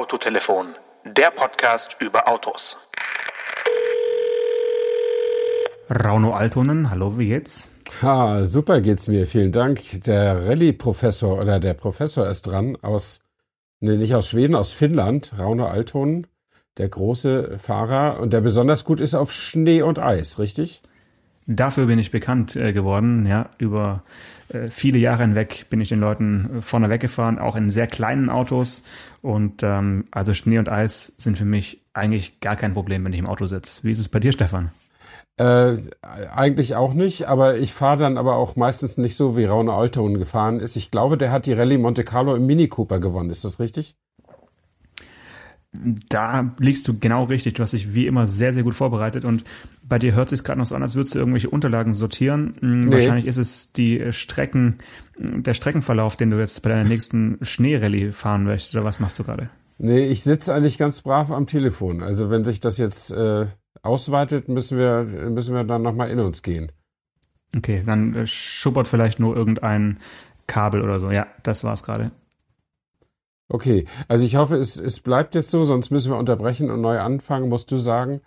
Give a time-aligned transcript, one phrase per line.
[0.00, 2.78] Autotelefon, der Podcast über Autos.
[5.90, 7.74] Rauno Altonen, hallo, wie geht's?
[8.00, 10.02] Ha, super geht's mir, vielen Dank.
[10.06, 13.20] Der Rallye-Professor oder der Professor ist dran aus,
[13.80, 16.26] nee, nicht aus Schweden, aus Finnland, Rauno Altonen,
[16.78, 20.80] der große Fahrer und der besonders gut ist auf Schnee und Eis, richtig?
[21.46, 24.02] Dafür bin ich bekannt äh, geworden, ja, über
[24.48, 28.30] äh, viele Jahre hinweg bin ich den Leuten äh, vorne weggefahren, auch in sehr kleinen
[28.30, 28.84] Autos
[29.22, 33.18] und ähm, also Schnee und Eis sind für mich eigentlich gar kein Problem, wenn ich
[33.18, 33.82] im Auto sitze.
[33.84, 34.70] Wie ist es bei dir, Stefan?
[35.38, 39.72] Äh, eigentlich auch nicht, aber ich fahre dann aber auch meistens nicht so, wie Raune
[39.72, 40.76] Alton gefahren ist.
[40.76, 43.30] Ich glaube, der hat die Rallye Monte Carlo im Mini Cooper gewonnen.
[43.30, 43.96] Ist das richtig?
[45.72, 47.54] Da liegst du genau richtig.
[47.54, 49.44] Du hast dich wie immer sehr, sehr gut vorbereitet und
[49.88, 52.54] bei dir hört sich gerade noch so an, als würdest du irgendwelche Unterlagen sortieren.
[52.60, 52.92] Hm, nee.
[52.92, 54.78] Wahrscheinlich ist es die Strecken,
[55.18, 59.24] der Streckenverlauf, den du jetzt bei deiner nächsten Schneerallye fahren möchtest, oder was machst du
[59.24, 59.50] gerade?
[59.78, 62.02] Nee, ich sitze eigentlich ganz brav am Telefon.
[62.02, 63.46] Also wenn sich das jetzt äh,
[63.82, 66.72] ausweitet, müssen wir, müssen wir dann nochmal in uns gehen.
[67.56, 69.98] Okay, dann äh, schuppert vielleicht nur irgendein
[70.46, 71.10] Kabel oder so.
[71.10, 72.10] Ja, das war's gerade.
[73.52, 77.00] Okay, also ich hoffe, es, es bleibt jetzt so, sonst müssen wir unterbrechen und neu
[77.00, 78.20] anfangen, musst du sagen.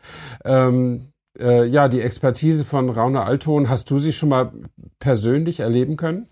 [0.44, 4.52] Ähm, äh, ja, die Expertise von Raune Alton, hast du sie schon mal
[5.00, 6.28] persönlich erleben können?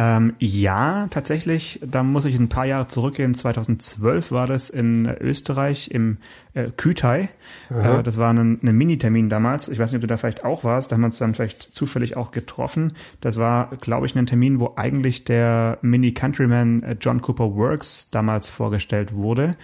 [0.00, 1.80] Ähm, ja, tatsächlich.
[1.84, 3.34] Da muss ich ein paar Jahre zurückgehen.
[3.34, 6.18] 2012 war das in Österreich im
[6.54, 7.28] äh, Kütai.
[7.68, 9.68] Äh, das war ein, ein Mini-Termin damals.
[9.68, 10.92] Ich weiß nicht, ob du da vielleicht auch warst.
[10.92, 12.92] Da haben wir uns dann vielleicht zufällig auch getroffen.
[13.20, 18.50] Das war, glaube ich, ein Termin, wo eigentlich der Mini-Countryman äh, John Cooper Works damals
[18.50, 19.56] vorgestellt wurde.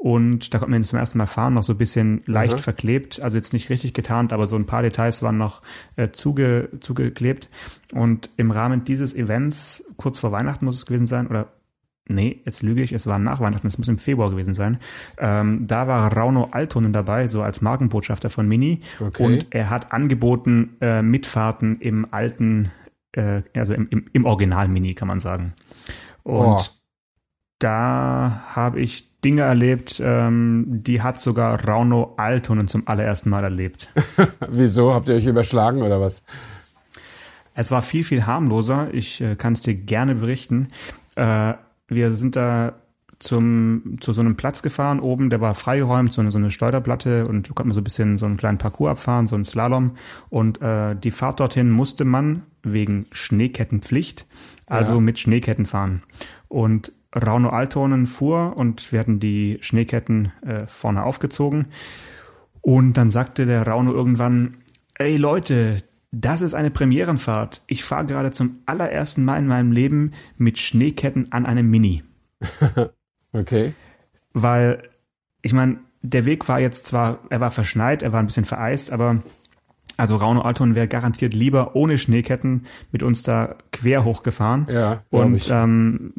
[0.00, 2.62] Und da konnte man zum ersten Mal fahren, noch so ein bisschen leicht mhm.
[2.62, 5.60] verklebt, also jetzt nicht richtig getarnt, aber so ein paar Details waren noch
[5.96, 7.48] äh, zuge, zugeklebt.
[7.92, 11.48] Und im Rahmen dieses Events, kurz vor Weihnachten muss es gewesen sein, oder
[12.06, 14.78] nee, jetzt lüge ich, es war nach Weihnachten, es muss im Februar gewesen sein.
[15.18, 18.82] Ähm, da war Rauno Altonen dabei, so als Markenbotschafter von Mini.
[19.00, 19.24] Okay.
[19.24, 22.70] Und er hat angeboten äh, Mitfahrten im alten,
[23.10, 25.54] äh, also im, im, im Original Mini, kann man sagen.
[26.22, 26.62] Und oh.
[27.58, 33.88] da habe ich Dinge erlebt, ähm, die hat sogar Rauno Altonen zum allerersten Mal erlebt.
[34.48, 34.94] Wieso?
[34.94, 36.22] Habt ihr euch überschlagen oder was?
[37.54, 38.94] Es war viel, viel harmloser.
[38.94, 40.68] Ich äh, kann es dir gerne berichten.
[41.16, 41.54] Äh,
[41.88, 42.74] wir sind da
[43.18, 47.26] zum, zu so einem Platz gefahren oben, der war freigeräumt, so eine, so eine Steuerplatte
[47.26, 49.92] und konnte man so ein bisschen so einen kleinen Parcours abfahren, so einen Slalom.
[50.28, 54.26] Und äh, die Fahrt dorthin musste man wegen Schneekettenpflicht,
[54.66, 55.00] also ja.
[55.00, 56.02] mit Schneeketten fahren.
[56.46, 61.66] Und Rauno Altonen fuhr und wir hatten die Schneeketten äh, vorne aufgezogen.
[62.60, 64.56] Und dann sagte der Rauno irgendwann,
[64.94, 65.78] ey Leute,
[66.10, 67.62] das ist eine Premierenfahrt.
[67.66, 72.02] Ich fahre gerade zum allerersten Mal in meinem Leben mit Schneeketten an einem Mini.
[73.32, 73.74] okay.
[74.32, 74.88] Weil,
[75.42, 78.92] ich meine, der Weg war jetzt zwar, er war verschneit, er war ein bisschen vereist,
[78.92, 79.22] aber
[79.96, 84.66] also Rauno Alton wäre garantiert lieber ohne Schneeketten mit uns da quer hochgefahren.
[84.70, 86.12] Ja, und ähm,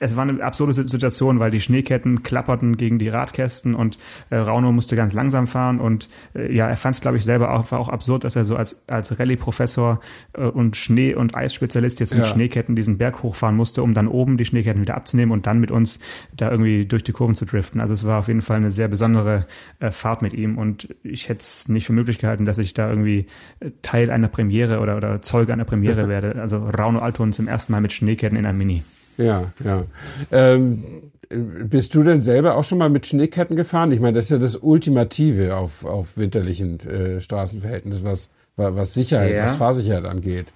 [0.00, 3.98] es war eine absurde Situation, weil die Schneeketten klapperten gegen die Radkästen und
[4.30, 7.52] äh, Rauno musste ganz langsam fahren und äh, ja, er fand es, glaube ich, selber
[7.52, 10.00] auch, war auch absurd, dass er so als, als Rallye-Professor
[10.32, 12.30] äh, und Schnee- und Eisspezialist jetzt mit ja.
[12.30, 15.70] Schneeketten diesen Berg hochfahren musste, um dann oben die Schneeketten wieder abzunehmen und dann mit
[15.70, 15.98] uns
[16.36, 17.80] da irgendwie durch die Kurven zu driften.
[17.80, 19.46] Also es war auf jeden Fall eine sehr besondere
[19.80, 22.90] äh, Fahrt mit ihm und ich hätte es nicht für möglich gehalten, dass ich da
[22.94, 23.26] irgendwie
[23.60, 26.40] äh, Teil einer Premiere oder, oder Zeuge einer Premiere werde.
[26.40, 28.82] Also Rauno Alton zum ersten Mal mit Schneeketten in einem Mini.
[29.16, 29.84] Ja, ja.
[30.32, 33.92] Ähm, bist du denn selber auch schon mal mit Schneeketten gefahren?
[33.92, 39.32] Ich meine, das ist ja das Ultimative auf, auf winterlichen äh, Straßenverhältnissen, was, was Sicherheit,
[39.32, 39.44] ja.
[39.44, 40.52] was Fahrsicherheit angeht.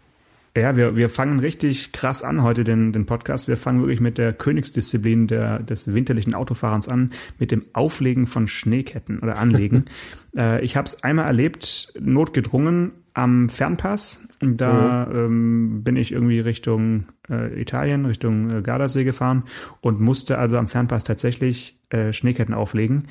[0.58, 3.48] Ja, wir, wir fangen richtig krass an heute den, den Podcast.
[3.48, 8.48] Wir fangen wirklich mit der Königsdisziplin der, des winterlichen Autofahrens an, mit dem Auflegen von
[8.48, 9.84] Schneeketten oder Anlegen.
[10.36, 14.26] äh, ich habe es einmal erlebt, notgedrungen am Fernpass.
[14.40, 15.16] Da mhm.
[15.16, 19.44] ähm, bin ich irgendwie Richtung äh, Italien, Richtung äh, Gardasee gefahren
[19.80, 23.04] und musste also am Fernpass tatsächlich äh, Schneeketten auflegen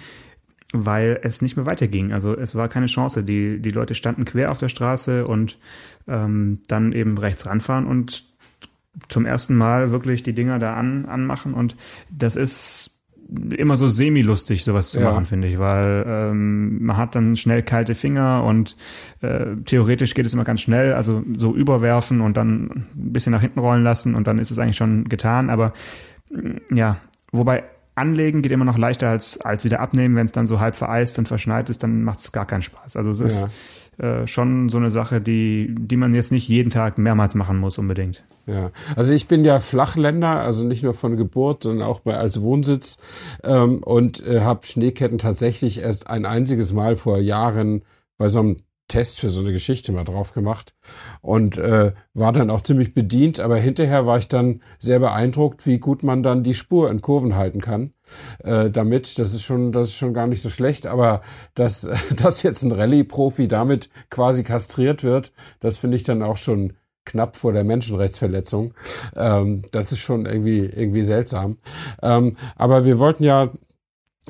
[0.74, 2.12] weil es nicht mehr weiterging.
[2.12, 3.24] Also es war keine Chance.
[3.24, 5.58] Die, die Leute standen quer auf der Straße und
[6.08, 8.26] ähm, dann eben rechts ranfahren und
[9.10, 11.54] zum ersten Mal wirklich die Dinger da an, anmachen.
[11.54, 11.76] Und
[12.10, 12.92] das ist
[13.58, 15.12] immer so semi-lustig, sowas zu ja.
[15.12, 18.78] machen, finde ich, weil ähm, man hat dann schnell kalte Finger und
[19.22, 23.42] äh, theoretisch geht es immer ganz schnell, also so überwerfen und dann ein bisschen nach
[23.42, 25.50] hinten rollen lassen und dann ist es eigentlich schon getan.
[25.50, 25.74] Aber
[26.72, 26.98] ja,
[27.32, 27.64] wobei
[27.98, 30.16] anlegen geht immer noch leichter als, als wieder abnehmen.
[30.16, 32.96] Wenn es dann so halb vereist und verschneit ist, dann macht es gar keinen Spaß.
[32.96, 33.50] Also es ist
[33.98, 37.80] äh, schon so eine Sache, die, die man jetzt nicht jeden Tag mehrmals machen muss
[37.80, 38.24] unbedingt.
[38.46, 42.42] Ja, also ich bin ja Flachländer, also nicht nur von Geburt, sondern auch bei als
[42.42, 43.00] Wohnsitz
[43.44, 47.82] ähm, und äh, habe Schneeketten tatsächlich erst ein einziges Mal vor Jahren
[48.20, 50.74] bei so einem Test für so eine Geschichte mal drauf gemacht
[51.22, 55.80] und äh, war dann auch ziemlich bedient, aber hinterher war ich dann sehr beeindruckt, wie
[55.80, 57.94] gut man dann die Spur in Kurven halten kann.
[58.40, 61.22] Äh, damit, das ist schon, das ist schon gar nicht so schlecht, aber
[61.54, 66.74] dass, dass jetzt ein Rallye-Profi damit quasi kastriert wird, das finde ich dann auch schon
[67.08, 68.74] knapp vor der Menschenrechtsverletzung.
[69.16, 71.58] Ähm, das ist schon irgendwie, irgendwie seltsam.
[72.02, 73.50] Ähm, aber wir wollten ja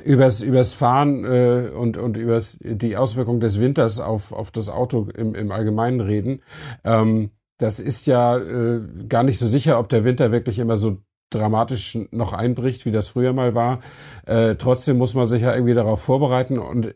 [0.04, 5.08] übers, übers Fahren äh, und, und übers die Auswirkung des Winters auf, auf das Auto
[5.14, 6.42] im, im Allgemeinen reden.
[6.84, 10.98] Ähm, das ist ja äh, gar nicht so sicher, ob der Winter wirklich immer so
[11.30, 13.80] dramatisch noch einbricht, wie das früher mal war.
[14.26, 16.94] Äh, trotzdem muss man sich ja irgendwie darauf vorbereiten und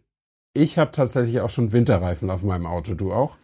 [0.54, 2.94] ich habe tatsächlich auch schon Winterreifen auf meinem Auto.
[2.94, 3.36] Du auch?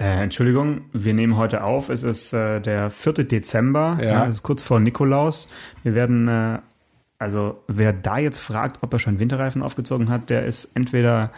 [0.00, 1.88] Äh, Entschuldigung, wir nehmen heute auf.
[1.88, 3.24] Es ist äh, der 4.
[3.24, 3.98] Dezember.
[4.00, 4.06] Ja.
[4.06, 4.24] ja.
[4.26, 5.48] Es ist kurz vor Nikolaus.
[5.82, 6.58] Wir werden äh,
[7.22, 11.30] also wer da jetzt fragt, ob er schon Winterreifen aufgezogen hat, der ist entweder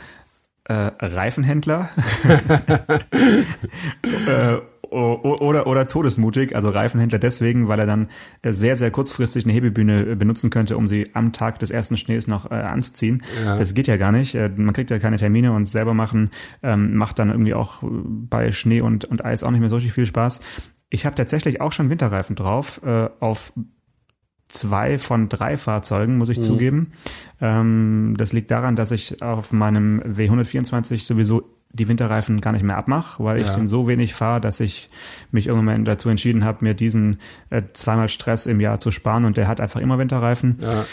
[0.64, 1.90] äh, Reifenhändler
[4.26, 4.58] äh,
[4.94, 8.08] oder, oder todesmutig, also Reifenhändler deswegen, weil er dann
[8.42, 11.96] äh, sehr, sehr kurzfristig eine Hebebühne äh, benutzen könnte, um sie am Tag des ersten
[11.96, 13.22] Schnees noch äh, anzuziehen.
[13.44, 13.56] Ja.
[13.56, 14.34] Das geht ja gar nicht.
[14.34, 16.30] Äh, man kriegt ja keine Termine und selber machen
[16.62, 19.94] ähm, macht dann irgendwie auch bei Schnee und, und Eis auch nicht mehr so richtig
[19.94, 20.40] viel Spaß.
[20.90, 23.52] Ich habe tatsächlich auch schon Winterreifen drauf, äh, auf
[24.54, 26.42] zwei von drei Fahrzeugen, muss ich mhm.
[26.42, 26.92] zugeben.
[27.40, 31.42] Ähm, das liegt daran, dass ich auf meinem W124 sowieso
[31.74, 33.44] die Winterreifen gar nicht mehr abmache, weil ja.
[33.44, 34.88] ich den so wenig fahre, dass ich
[35.32, 37.18] mich irgendwann dazu entschieden habe, mir diesen
[37.50, 40.60] äh, zweimal Stress im Jahr zu sparen und der hat einfach immer Winterreifen.
[40.60, 40.86] Ja.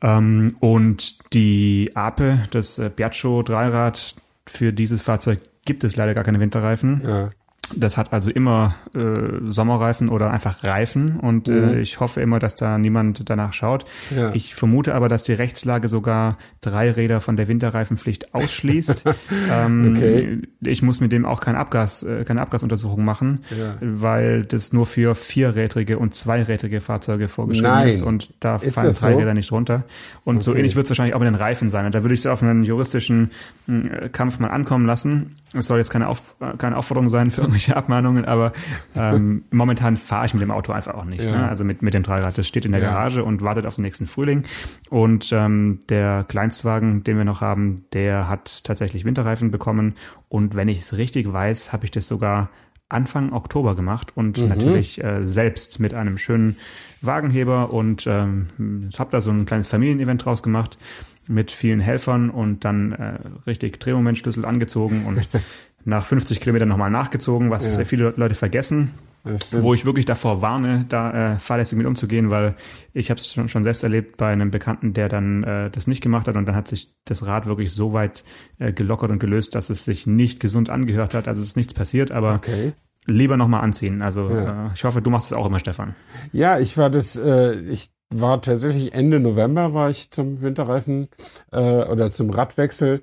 [0.00, 4.14] Ähm, und die Ape, das äh, Piaggio Dreirad,
[4.46, 7.02] für dieses Fahrzeug gibt es leider gar keine Winterreifen.
[7.04, 7.28] Ja.
[7.74, 11.68] Das hat also immer äh, Sommerreifen oder einfach Reifen und äh, mhm.
[11.74, 13.84] äh, ich hoffe immer, dass da niemand danach schaut.
[14.14, 14.32] Ja.
[14.34, 19.04] Ich vermute aber, dass die Rechtslage sogar drei Räder von der Winterreifenpflicht ausschließt.
[19.50, 20.42] ähm, okay.
[20.60, 23.76] Ich muss mit dem auch kein Abgas, äh, keine Abgasuntersuchung machen, ja.
[23.80, 27.88] weil das nur für vierrädrige und zweirädrige Fahrzeuge vorgeschrieben Nein.
[27.88, 29.18] ist und da ist fallen drei so?
[29.18, 29.84] Räder nicht runter.
[30.24, 30.44] Und okay.
[30.44, 31.86] so ähnlich wird es wahrscheinlich auch mit den Reifen sein.
[31.86, 33.30] Und da würde ich es auf einen juristischen
[33.68, 35.36] äh, Kampf mal ankommen lassen.
[35.58, 38.52] Es soll jetzt keine, Auf, keine Aufforderung sein für irgendwelche Abmahnungen, aber
[38.94, 41.24] ähm, momentan fahre ich mit dem Auto einfach auch nicht.
[41.24, 41.30] Ja.
[41.30, 41.48] Ne?
[41.48, 42.36] Also mit, mit dem Dreirad.
[42.36, 42.90] Das steht in der ja.
[42.90, 44.44] Garage und wartet auf den nächsten Frühling.
[44.90, 49.94] Und ähm, der Kleinstwagen, den wir noch haben, der hat tatsächlich Winterreifen bekommen.
[50.28, 52.50] Und wenn ich es richtig weiß, habe ich das sogar
[52.88, 54.48] Anfang Oktober gemacht und mhm.
[54.48, 56.56] natürlich äh, selbst mit einem schönen
[57.00, 60.78] Wagenheber und ähm, habe da so ein kleines Familienevent draus gemacht
[61.28, 65.28] mit vielen Helfern und dann äh, richtig Drehmomentschlüssel angezogen und
[65.84, 67.84] nach 50 Kilometern nochmal nachgezogen, was ja.
[67.84, 68.92] viele Leute vergessen.
[69.50, 72.54] Wo ich wirklich davor warne, da äh, fahrlässig mit umzugehen, weil
[72.92, 76.00] ich habe es schon, schon selbst erlebt bei einem Bekannten, der dann äh, das nicht
[76.00, 78.22] gemacht hat und dann hat sich das Rad wirklich so weit
[78.60, 81.26] äh, gelockert und gelöst, dass es sich nicht gesund angehört hat.
[81.26, 82.72] Also es ist nichts passiert, aber okay
[83.06, 84.02] lieber nochmal anziehen.
[84.02, 84.66] Also ja.
[84.66, 85.94] äh, ich hoffe, du machst es auch immer, Stefan.
[86.32, 91.08] Ja, ich war das, äh, ich war tatsächlich Ende November war ich zum Winterreifen
[91.52, 93.02] äh, oder zum Radwechsel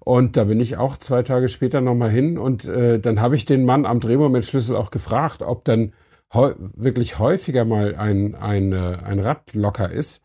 [0.00, 3.44] und da bin ich auch zwei Tage später nochmal hin und äh, dann habe ich
[3.44, 5.92] den Mann am Drehmomentschlüssel auch gefragt, ob dann
[6.34, 10.24] wirklich häufiger mal ein, ein, äh, ein Rad locker ist.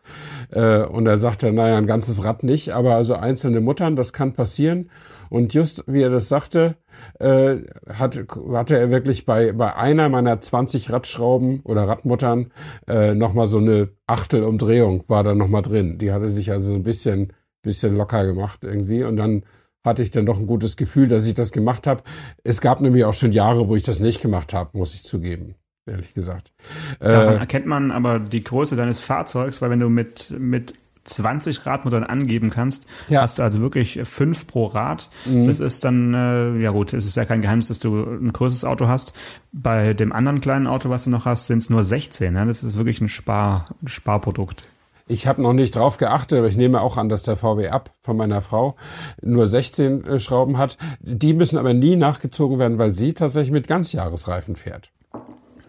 [0.52, 4.34] Äh, und er sagte, naja, ein ganzes Rad nicht, aber also einzelne Muttern, das kann
[4.34, 4.90] passieren.
[5.30, 6.76] Und just wie er das sagte,
[7.20, 7.58] äh,
[7.88, 8.20] hat,
[8.54, 12.52] hatte er wirklich bei, bei einer meiner 20 Radschrauben oder Radmuttern
[12.88, 15.98] äh, nochmal so eine Achtelumdrehung war da nochmal drin.
[15.98, 19.44] Die hatte sich also so ein bisschen, bisschen locker gemacht irgendwie und dann
[19.86, 22.04] hatte ich dann doch ein gutes Gefühl, dass ich das gemacht habe.
[22.44, 25.56] Es gab nämlich auch schon Jahre, wo ich das nicht gemacht habe, muss ich zugeben
[25.90, 26.52] ehrlich gesagt.
[27.00, 30.74] Daran äh, erkennt man aber die Größe deines Fahrzeugs, weil wenn du mit, mit
[31.10, 33.22] 20 Radmuttern angeben kannst, ja.
[33.22, 35.10] hast du also wirklich fünf pro Rad.
[35.26, 35.48] Mhm.
[35.48, 38.64] Das ist dann, äh, ja gut, es ist ja kein Geheimnis, dass du ein größeres
[38.64, 39.14] Auto hast.
[39.52, 42.34] Bei dem anderen kleinen Auto, was du noch hast, sind es nur 16.
[42.34, 42.46] Ne?
[42.46, 44.64] Das ist wirklich ein, Spar, Sparprodukt.
[45.12, 47.92] Ich habe noch nicht drauf geachtet, aber ich nehme auch an, dass der VW Up
[48.04, 48.76] von meiner Frau
[49.22, 50.78] nur 16 äh, Schrauben hat.
[51.02, 54.92] Die müssen aber nie nachgezogen werden, weil sie tatsächlich mit Ganzjahresreifen fährt.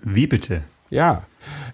[0.02, 0.64] Wie bitte?
[0.90, 1.23] Ja,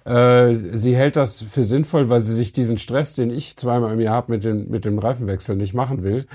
[0.05, 4.01] äh, sie hält das für sinnvoll, weil sie sich diesen Stress, den ich zweimal im
[4.01, 6.27] Jahr habe mit, den, mit dem Reifenwechsel, nicht machen will.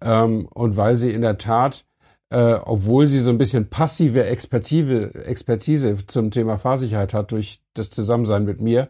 [0.00, 1.84] Ähm, und weil sie in der Tat,
[2.30, 7.90] äh, obwohl sie so ein bisschen passive Expertise, Expertise zum Thema Fahrsicherheit hat durch das
[7.90, 8.88] Zusammensein mit mir,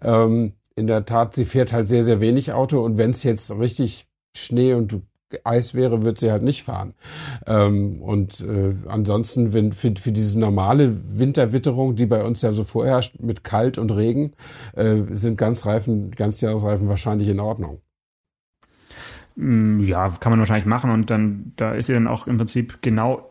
[0.00, 3.50] ähm, in der Tat, sie fährt halt sehr, sehr wenig Auto und wenn es jetzt
[3.58, 5.02] richtig Schnee und
[5.44, 6.94] Eis wäre, wird sie halt nicht fahren.
[7.46, 12.64] Ähm, und äh, ansonsten, wenn für, für diese normale Winterwitterung, die bei uns ja so
[12.64, 14.32] vorherrscht, mit Kalt und Regen,
[14.74, 17.80] äh, sind Ganzreifen, Ganzjahresreifen wahrscheinlich in Ordnung.
[19.36, 22.82] Mm, ja, kann man wahrscheinlich machen und dann, da ist sie dann auch im Prinzip
[22.82, 23.27] genau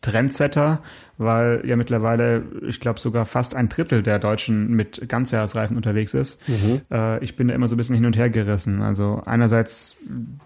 [0.00, 0.80] Trendsetter,
[1.18, 6.48] weil ja mittlerweile, ich glaube, sogar fast ein Drittel der Deutschen mit Ganzjahresreifen unterwegs ist.
[6.48, 6.80] Mhm.
[6.90, 8.80] Äh, ich bin da immer so ein bisschen hin und her gerissen.
[8.80, 9.96] Also einerseits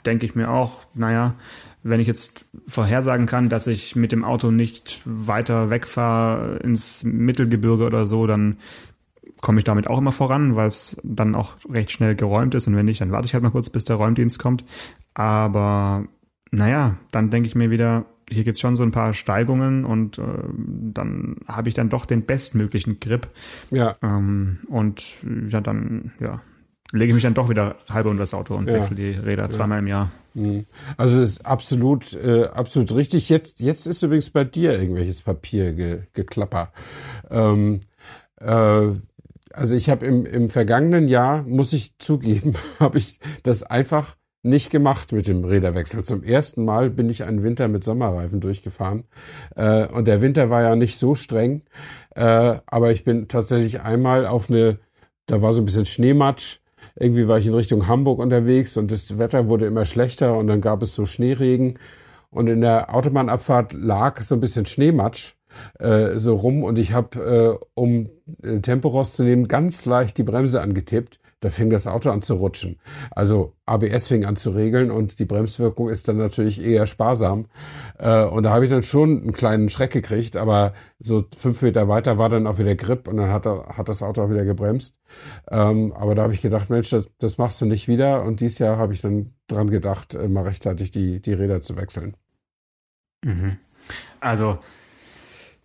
[0.04, 1.36] denke ich mir auch, naja,
[1.84, 7.84] wenn ich jetzt vorhersagen kann, dass ich mit dem Auto nicht weiter wegfahre ins Mittelgebirge
[7.84, 8.56] oder so, dann
[9.40, 12.74] komme ich damit auch immer voran, weil es dann auch recht schnell geräumt ist und
[12.74, 14.64] wenn nicht, dann warte ich halt mal kurz, bis der Räumdienst kommt.
[15.12, 16.06] Aber
[16.50, 20.22] naja, dann denke ich mir wieder, hier gibt's schon so ein paar Steigungen und äh,
[20.56, 23.28] dann habe ich dann doch den bestmöglichen Grip.
[23.70, 23.96] Ja.
[24.02, 25.04] Ähm, und
[25.48, 26.40] ja, dann, ja,
[26.92, 28.74] lege ich mich dann doch wieder halb unter das Auto und ja.
[28.74, 30.10] wechsle die Räder zweimal im Jahr.
[30.34, 30.66] Mhm.
[30.96, 33.28] Also es ist absolut, äh, absolut richtig.
[33.28, 36.72] Jetzt, jetzt ist übrigens bei dir irgendwelches Papier ge, geklapper.
[37.30, 37.80] Ähm,
[38.40, 38.92] äh,
[39.52, 44.70] also ich habe im, im vergangenen Jahr, muss ich zugeben, habe ich das einfach nicht
[44.70, 46.04] gemacht mit dem Räderwechsel.
[46.04, 49.04] Zum ersten Mal bin ich einen Winter mit Sommerreifen durchgefahren.
[49.56, 51.62] Äh, und der Winter war ja nicht so streng.
[52.14, 54.78] Äh, aber ich bin tatsächlich einmal auf eine,
[55.26, 56.60] da war so ein bisschen Schneematsch.
[56.94, 60.60] Irgendwie war ich in Richtung Hamburg unterwegs und das Wetter wurde immer schlechter und dann
[60.60, 61.78] gab es so Schneeregen.
[62.30, 65.34] Und in der Autobahnabfahrt lag so ein bisschen Schneematsch
[65.78, 68.08] äh, so rum und ich habe, äh, um
[68.42, 72.78] äh, Tempo rauszunehmen, ganz leicht die Bremse angetippt da fing das Auto an zu rutschen.
[73.10, 77.46] Also ABS fing an zu regeln und die Bremswirkung ist dann natürlich eher sparsam.
[77.98, 81.86] Äh, und da habe ich dann schon einen kleinen Schreck gekriegt, aber so fünf Meter
[81.86, 84.98] weiter war dann auch wieder Grip und dann hat, hat das Auto auch wieder gebremst.
[85.50, 88.22] Ähm, aber da habe ich gedacht, Mensch, das, das machst du nicht wieder.
[88.22, 91.76] Und dieses Jahr habe ich dann dran gedacht, äh, mal rechtzeitig die, die Räder zu
[91.76, 92.16] wechseln.
[93.22, 93.58] Mhm.
[94.18, 94.58] Also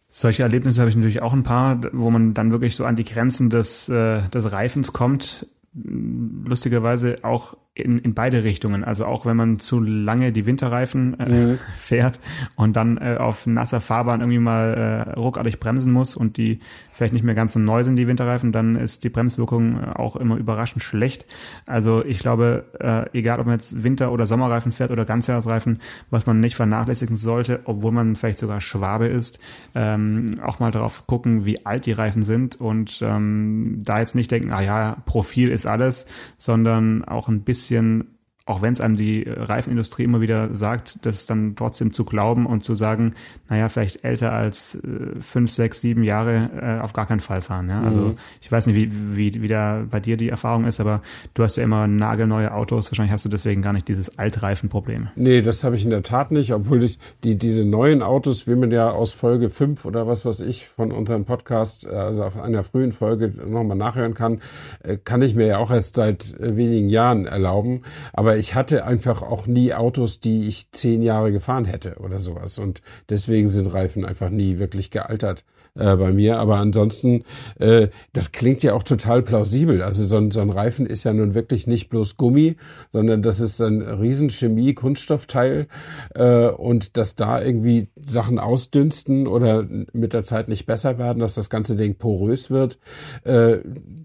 [0.10, 3.06] solche Erlebnisse habe ich natürlich auch ein paar, wo man dann wirklich so an die
[3.06, 8.84] Grenzen des, äh, des Reifens kommt lustigerweise auch in, in beide Richtungen.
[8.84, 11.60] Also auch wenn man zu lange die Winterreifen äh, mhm.
[11.76, 12.20] fährt
[12.56, 16.60] und dann äh, auf nasser Fahrbahn irgendwie mal äh, ruckartig bremsen muss und die
[16.92, 20.16] vielleicht nicht mehr ganz so neu sind, die Winterreifen, dann ist die Bremswirkung äh, auch
[20.16, 21.26] immer überraschend schlecht.
[21.66, 26.26] Also ich glaube, äh, egal ob man jetzt Winter- oder Sommerreifen fährt oder Ganzjahresreifen, was
[26.26, 29.40] man nicht vernachlässigen sollte, obwohl man vielleicht sogar Schwabe ist,
[29.76, 34.32] ähm, auch mal darauf gucken, wie alt die Reifen sind und ähm, da jetzt nicht
[34.32, 36.06] denken, ah ja, Profil ist alles,
[36.38, 38.19] sondern auch ein bisschen bisschen
[38.50, 42.64] auch wenn es einem die Reifenindustrie immer wieder sagt, das dann trotzdem zu glauben und
[42.64, 43.14] zu sagen,
[43.48, 47.70] naja, vielleicht älter als äh, fünf, sechs, sieben Jahre äh, auf gar keinen Fall fahren.
[47.70, 47.82] Ja?
[47.82, 48.16] Also mhm.
[48.42, 51.04] ich weiß nicht, wie, wie, wie da bei dir die Erfahrung ist, aber
[51.36, 52.92] du hast ja immer nagelneue Autos.
[52.92, 55.10] Wahrscheinlich hast du deswegen gar nicht dieses Altreifenproblem.
[55.16, 58.56] Nee, das habe ich in der Tat nicht, obwohl ich die, diese neuen Autos, wie
[58.56, 62.36] man ja aus Folge fünf oder was weiß ich von unserem Podcast, äh, also auf
[62.36, 64.42] einer frühen Folge nochmal nachhören kann,
[64.82, 67.84] äh, kann ich mir ja auch erst seit äh, wenigen Jahren erlauben.
[68.12, 72.58] Aber ich hatte einfach auch nie Autos, die ich zehn Jahre gefahren hätte oder sowas.
[72.58, 75.44] Und deswegen sind Reifen einfach nie wirklich gealtert
[75.76, 76.40] äh, bei mir.
[76.40, 77.26] Aber ansonsten,
[77.60, 79.82] äh, das klingt ja auch total plausibel.
[79.82, 82.56] Also so ein, so ein Reifen ist ja nun wirklich nicht bloß Gummi,
[82.90, 85.68] sondern das ist ein riesen Chemie-Kunststoffteil.
[86.16, 91.36] Äh, und dass da irgendwie Sachen ausdünsten oder mit der Zeit nicht besser werden, dass
[91.36, 92.80] das ganze Ding porös wird,
[93.26, 93.58] äh,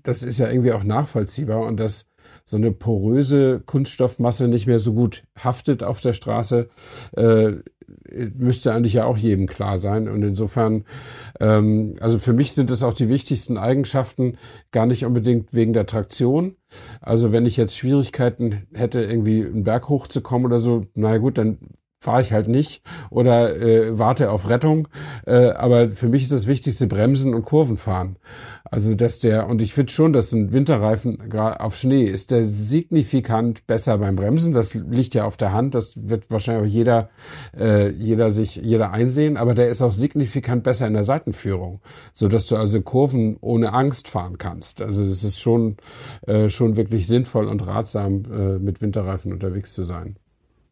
[0.02, 1.60] das ist ja irgendwie auch nachvollziehbar.
[1.60, 2.06] Und das
[2.44, 6.68] so eine poröse Kunststoffmasse nicht mehr so gut haftet auf der Straße,
[7.16, 7.52] äh,
[8.36, 10.08] müsste eigentlich ja auch jedem klar sein.
[10.08, 10.84] Und insofern,
[11.40, 14.36] ähm, also für mich sind es auch die wichtigsten Eigenschaften
[14.72, 16.56] gar nicht unbedingt wegen der Traktion.
[17.00, 21.58] Also wenn ich jetzt Schwierigkeiten hätte, irgendwie einen Berg hochzukommen oder so, naja gut, dann
[22.04, 24.88] fahre ich halt nicht oder äh, warte auf Rettung.
[25.26, 28.16] Äh, aber für mich ist das Wichtigste Bremsen und Kurven fahren.
[28.70, 33.66] Also dass der, und ich finde schon, dass ein Winterreifen auf Schnee ist der signifikant
[33.66, 34.52] besser beim Bremsen.
[34.52, 37.08] Das liegt ja auf der Hand, das wird wahrscheinlich auch jeder,
[37.58, 41.80] äh, jeder sich, jeder einsehen, aber der ist auch signifikant besser in der Seitenführung,
[42.12, 44.82] so dass du also Kurven ohne Angst fahren kannst.
[44.82, 45.76] Also es ist schon,
[46.26, 50.16] äh, schon wirklich sinnvoll und ratsam, äh, mit Winterreifen unterwegs zu sein.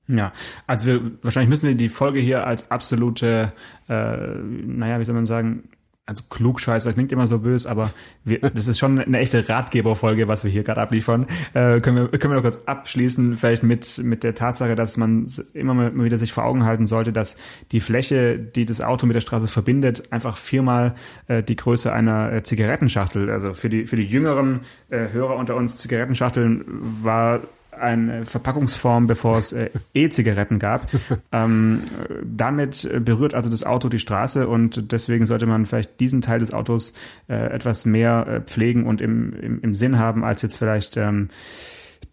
[0.08, 0.32] Ja,
[0.66, 3.52] also wir wahrscheinlich müssen wir die Folge hier als absolute,
[3.88, 5.68] äh, naja, wie soll man sagen,
[6.04, 7.92] also Klugscheißer klingt immer so böse, aber
[8.24, 11.26] wir, das ist schon eine echte Ratgeberfolge, was wir hier gerade abliefern.
[11.54, 15.30] Äh, können wir können wir noch kurz abschließen, vielleicht mit mit der Tatsache, dass man
[15.54, 17.36] immer mal wieder sich vor Augen halten sollte, dass
[17.70, 20.94] die Fläche, die das Auto mit der Straße verbindet, einfach viermal
[21.28, 23.30] äh, die Größe einer äh, Zigarettenschachtel.
[23.30, 27.40] Also für die für die jüngeren äh, Hörer unter uns Zigarettenschachteln war
[27.72, 30.88] eine Verpackungsform, bevor es äh, E-Zigaretten gab.
[31.32, 31.82] ähm,
[32.24, 36.52] damit berührt also das Auto die Straße und deswegen sollte man vielleicht diesen Teil des
[36.52, 36.92] Autos
[37.28, 41.28] äh, etwas mehr äh, pflegen und im, im, im Sinn haben, als jetzt vielleicht ähm,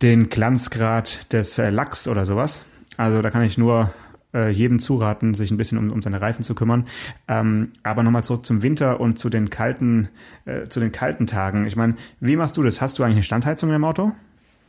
[0.02, 2.64] den Glanzgrad des äh, Lachs oder sowas.
[2.98, 3.94] Also da kann ich nur
[4.34, 6.88] äh, jedem zuraten, sich ein bisschen um, um seine Reifen zu kümmern.
[7.28, 10.10] Ähm, aber nochmal zurück zum Winter und zu den kalten,
[10.46, 11.66] äh, zu den kalten Tagen.
[11.66, 12.82] Ich meine, wie machst du das?
[12.82, 14.12] Hast du eigentlich eine Standheizung im Auto?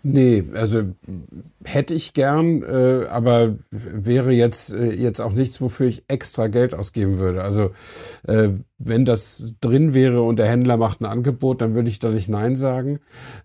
[0.02, 0.84] Nee, also
[1.62, 6.74] hätte ich gern, äh, aber wäre jetzt, äh, jetzt auch nichts, wofür ich extra Geld
[6.74, 7.42] ausgeben würde.
[7.42, 7.72] Also
[8.26, 12.08] äh, wenn das drin wäre und der Händler macht ein Angebot, dann würde ich da
[12.08, 13.00] nicht Nein sagen,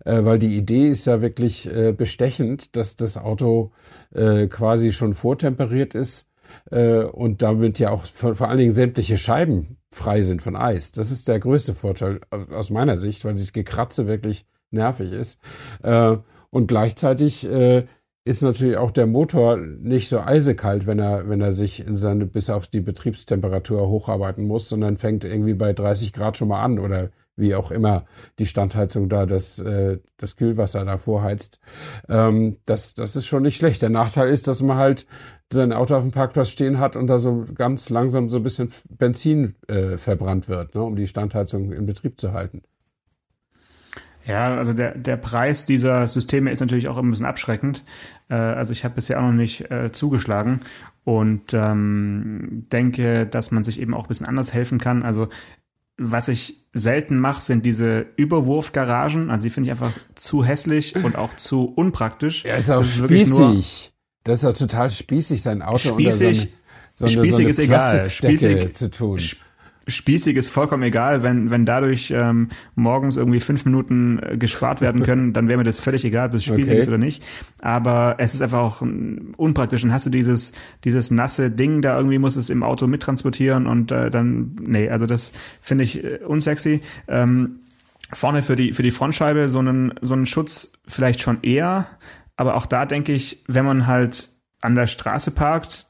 [0.06, 3.72] äh, weil die Idee ist ja wirklich äh, bestechend, dass das Auto
[4.14, 6.26] äh, quasi schon vortemperiert ist
[6.70, 10.92] und damit ja auch vor, vor allen Dingen sämtliche Scheiben frei sind von Eis.
[10.92, 15.38] Das ist der größte Vorteil aus meiner Sicht, weil dieses Gekratze wirklich nervig ist.
[15.82, 16.16] Äh,
[16.56, 17.84] und gleichzeitig äh,
[18.24, 22.24] ist natürlich auch der Motor nicht so eisekalt, wenn er, wenn er sich in seine,
[22.24, 26.78] bis auf die Betriebstemperatur hocharbeiten muss, sondern fängt irgendwie bei 30 Grad schon mal an
[26.78, 28.06] oder wie auch immer
[28.38, 31.60] die Standheizung da das, äh, das Kühlwasser da vorheizt.
[32.08, 33.82] Ähm, das, das ist schon nicht schlecht.
[33.82, 35.06] Der Nachteil ist, dass man halt
[35.52, 38.72] sein Auto auf dem Parkplatz stehen hat und da so ganz langsam so ein bisschen
[38.88, 42.62] Benzin äh, verbrannt wird, ne, um die Standheizung in Betrieb zu halten.
[44.26, 47.84] Ja, also der, der Preis dieser Systeme ist natürlich auch ein bisschen abschreckend.
[48.28, 50.60] Äh, also ich habe bisher auch noch nicht äh, zugeschlagen
[51.04, 55.04] und ähm, denke, dass man sich eben auch ein bisschen anders helfen kann.
[55.04, 55.28] Also
[55.96, 59.30] was ich selten mache, sind diese Überwurfgaragen.
[59.30, 62.44] Also die finde ich einfach zu hässlich und auch zu unpraktisch.
[62.44, 63.92] Ja, ist auch das ist spießig.
[64.24, 66.48] das ist auch total spießig, sein Auto spießig, unter
[66.94, 68.10] so eine, so eine, spießig so eine ist egal.
[68.10, 69.20] Spießig zu tun
[69.86, 75.02] spießig ist vollkommen egal, wenn, wenn dadurch ähm, morgens irgendwie fünf Minuten äh, gespart werden
[75.02, 76.78] können, dann wäre mir das völlig egal, ob es spießig okay.
[76.78, 77.22] ist oder nicht.
[77.60, 79.82] Aber es ist einfach auch ähm, unpraktisch.
[79.82, 80.52] Dann hast du dieses,
[80.84, 85.06] dieses nasse Ding, da irgendwie muss es im Auto mittransportieren und äh, dann, nee, also
[85.06, 86.80] das finde ich äh, unsexy.
[87.06, 87.60] Ähm,
[88.12, 91.86] vorne für die, für die Frontscheibe so einen, so einen Schutz vielleicht schon eher.
[92.36, 94.28] Aber auch da denke ich, wenn man halt
[94.60, 95.86] an der Straße parkt,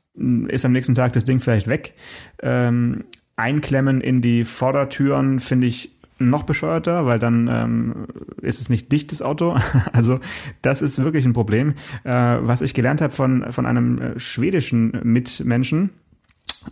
[0.49, 1.95] ist am nächsten Tag das Ding vielleicht weg.
[2.43, 3.05] Ähm,
[3.37, 8.07] Einklemmen in die Vordertüren finde ich noch bescheuerter, weil dann ähm,
[8.41, 9.57] ist es nicht dichtes Auto.
[9.93, 10.21] also
[10.63, 11.75] das ist wirklich ein Problem.
[12.05, 15.91] Äh, was ich gelernt habe von, von einem äh, schwedischen Mitmenschen,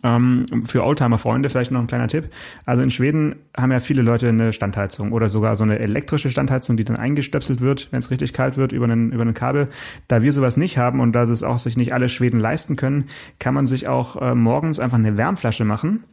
[0.02, 2.30] ähm, für Oldtimer-Freunde vielleicht noch ein kleiner Tipp.
[2.64, 6.76] Also in Schweden haben ja viele Leute eine Standheizung oder sogar so eine elektrische Standheizung,
[6.76, 9.68] die dann eingestöpselt wird, wenn es richtig kalt wird, über einen, über einen Kabel.
[10.09, 13.09] Da wir sowas nicht haben und da es auch sich nicht alle Schweden leisten können,
[13.38, 16.04] kann man sich auch äh, morgens einfach eine Wärmflasche machen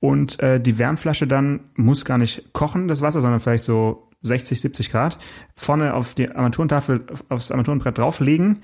[0.00, 4.60] und äh, die Wärmflasche dann muss gar nicht kochen, das Wasser, sondern vielleicht so 60,
[4.60, 5.18] 70 Grad,
[5.56, 8.58] vorne auf die Armaturentafel, aufs Armaturenbrett drauflegen,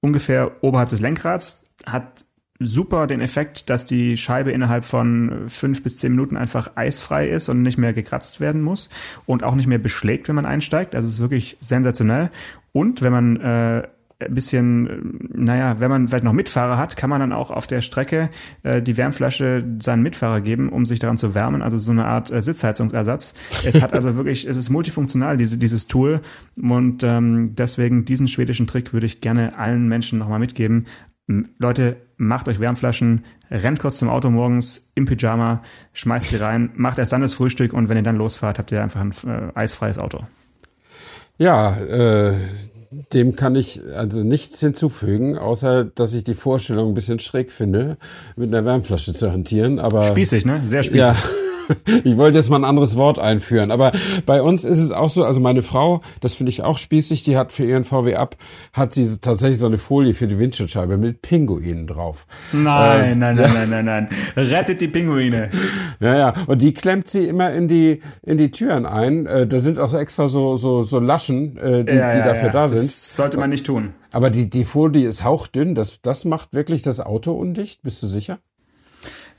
[0.00, 2.24] ungefähr oberhalb des Lenkrads, hat
[2.58, 7.48] super den Effekt, dass die Scheibe innerhalb von fünf bis zehn Minuten einfach eisfrei ist
[7.48, 8.88] und nicht mehr gekratzt werden muss
[9.26, 10.94] und auch nicht mehr beschlägt, wenn man einsteigt.
[10.94, 12.30] Also es ist wirklich sensationell.
[12.72, 13.88] Und wenn man äh,
[14.18, 17.82] ein bisschen, naja, wenn man vielleicht noch Mitfahrer hat, kann man dann auch auf der
[17.82, 18.30] Strecke
[18.62, 21.60] äh, die Wärmflasche seinen Mitfahrer geben, um sich daran zu wärmen.
[21.60, 23.34] Also so eine Art äh, Sitzheizungsersatz.
[23.64, 26.22] Es hat also wirklich, es ist multifunktional, diese, dieses Tool.
[26.60, 30.86] Und ähm, deswegen diesen schwedischen Trick würde ich gerne allen Menschen nochmal mitgeben.
[31.26, 35.62] Leute, macht euch Wärmflaschen, rennt kurz zum Auto morgens im Pyjama,
[35.92, 38.82] schmeißt sie rein, macht erst dann das Frühstück und wenn ihr dann losfahrt, habt ihr
[38.82, 40.20] einfach ein äh, eisfreies Auto.
[41.38, 42.34] Ja, äh,
[43.12, 47.98] dem kann ich also nichts hinzufügen, außer dass ich die Vorstellung ein bisschen schräg finde,
[48.36, 49.78] mit einer Wärmflasche zu hantieren.
[49.78, 50.62] Aber spießig, ne?
[50.64, 51.00] Sehr spießig.
[51.00, 51.16] Ja.
[52.04, 53.70] ich wollte jetzt mal ein anderes Wort einführen.
[53.70, 53.92] Aber
[54.24, 57.36] bei uns ist es auch so, also meine Frau, das finde ich auch spießig, die
[57.36, 58.36] hat für ihren VW ab,
[58.72, 62.26] hat sie tatsächlich so eine Folie für die Windschutzscheibe mit Pinguinen drauf.
[62.52, 64.08] Nein, ähm, nein, nein, nein, nein, nein.
[64.36, 65.50] Rettet die Pinguine.
[66.00, 66.34] Ja, ja.
[66.46, 69.26] Und die klemmt sie immer in die, in die Türen ein.
[69.26, 72.46] Äh, da sind auch extra so, so, so Laschen, äh, die, ja, ja, die dafür
[72.46, 72.52] ja.
[72.52, 72.82] da sind.
[72.82, 73.94] Das sollte man nicht tun.
[74.12, 75.74] Aber die, die Folie ist hauchdünn.
[75.74, 77.82] Das, das macht wirklich das Auto undicht.
[77.82, 78.38] Bist du sicher?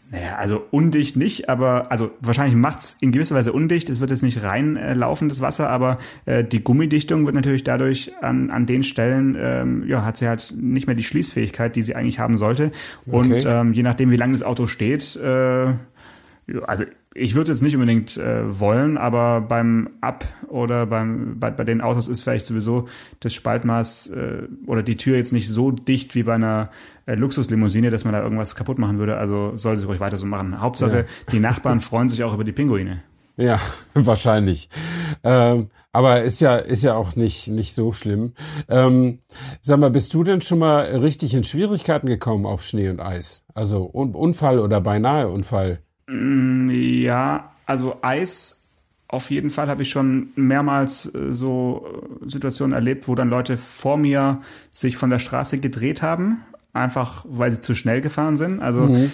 [0.09, 3.89] Naja, also undicht nicht, aber also wahrscheinlich macht's in gewisser Weise undicht.
[3.89, 8.13] Es wird jetzt nicht reinlaufen, äh, das Wasser, aber äh, die Gummidichtung wird natürlich dadurch
[8.21, 11.95] an, an den Stellen, ähm, ja, hat sie halt nicht mehr die Schließfähigkeit, die sie
[11.95, 12.71] eigentlich haben sollte.
[13.05, 13.47] Und okay.
[13.47, 15.73] ähm, je nachdem, wie lange das Auto steht, äh,
[16.65, 16.85] also
[17.17, 21.81] ich würde jetzt nicht unbedingt äh, wollen, aber beim Ab oder beim bei, bei den
[21.81, 22.87] Autos ist vielleicht sowieso
[23.19, 26.69] das Spaltmaß äh, oder die Tür jetzt nicht so dicht wie bei einer
[27.07, 29.17] äh, Luxuslimousine, dass man da irgendwas kaputt machen würde.
[29.17, 30.61] Also soll sie ruhig weiter so machen.
[30.61, 31.31] Hauptsache, ja.
[31.31, 33.01] die Nachbarn freuen sich auch über die Pinguine.
[33.35, 33.59] Ja,
[33.93, 34.69] wahrscheinlich.
[35.23, 38.33] Ähm, aber ist ja, ist ja auch nicht, nicht so schlimm.
[38.69, 39.19] Ähm,
[39.61, 43.43] sag mal, bist du denn schon mal richtig in Schwierigkeiten gekommen auf Schnee und Eis?
[43.55, 45.79] Also Unfall oder beinahe Unfall?
[47.07, 48.67] Ja, also Eis
[49.07, 51.87] auf jeden Fall habe ich schon mehrmals äh, so
[52.21, 54.39] äh, Situationen erlebt, wo dann Leute vor mir
[54.71, 56.43] sich von der Straße gedreht haben,
[56.73, 58.61] einfach weil sie zu schnell gefahren sind.
[58.61, 59.13] Also mhm.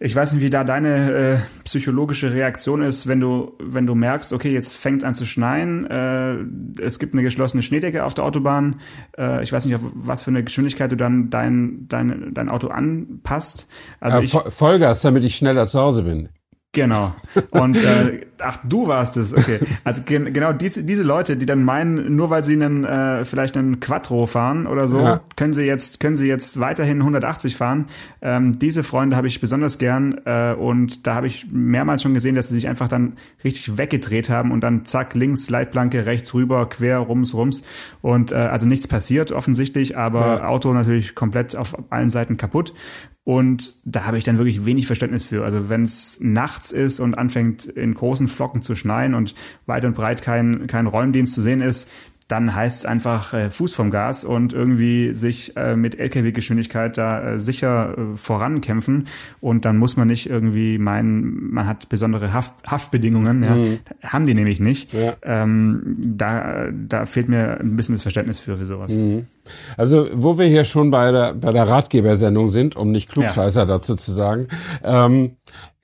[0.00, 4.32] Ich weiß nicht, wie da deine äh, psychologische Reaktion ist, wenn du, wenn du merkst,
[4.32, 6.36] okay, jetzt fängt an zu schneien, äh,
[6.80, 8.76] es gibt eine geschlossene Schneedecke auf der Autobahn,
[9.18, 12.68] äh, ich weiß nicht, auf was für eine Geschwindigkeit du dann dein, dein, dein Auto
[12.68, 13.66] anpasst.
[13.98, 16.28] Also ja, ich, Vollgas, damit ich schneller zu Hause bin.
[16.72, 17.14] Genau.
[17.50, 19.32] Und äh, ach, du warst es.
[19.32, 19.58] Okay.
[19.84, 23.56] Also gen genau diese diese Leute, die dann meinen, nur weil sie einen äh, vielleicht
[23.56, 25.20] einen Quattro fahren oder so, ja.
[25.36, 27.86] können sie jetzt können sie jetzt weiterhin 180 fahren.
[28.20, 32.34] Ähm, diese Freunde habe ich besonders gern äh, und da habe ich mehrmals schon gesehen,
[32.34, 36.68] dass sie sich einfach dann richtig weggedreht haben und dann zack links Leitplanke rechts rüber
[36.68, 37.64] quer rums rums
[38.02, 40.48] und äh, also nichts passiert offensichtlich, aber ja.
[40.48, 42.74] Auto natürlich komplett auf allen Seiten kaputt
[43.28, 45.44] und da habe ich dann wirklich wenig Verständnis für.
[45.44, 49.34] Also wenn es nachts ist und anfängt in großen Flocken zu schneien und
[49.66, 51.90] weit und breit kein, kein Räumdienst zu sehen ist,
[52.28, 57.34] dann heißt es einfach äh, Fuß vom Gas und irgendwie sich äh, mit LKW-Geschwindigkeit da
[57.34, 59.08] äh, sicher äh, vorankämpfen.
[59.40, 63.42] Und dann muss man nicht irgendwie meinen, man hat besondere Haft, Haftbedingungen.
[63.42, 63.54] Ja.
[63.54, 63.78] Mhm.
[64.02, 64.92] Haben die nämlich nicht.
[64.92, 65.14] Ja.
[65.22, 68.94] Ähm, da, da fehlt mir ein bisschen das Verständnis für, für sowas.
[68.94, 69.26] Mhm.
[69.78, 73.66] Also, wo wir hier schon bei der, bei der Ratgebersendung sind, um nicht Klugscheißer ja.
[73.66, 74.48] dazu zu sagen,
[74.84, 75.36] ähm,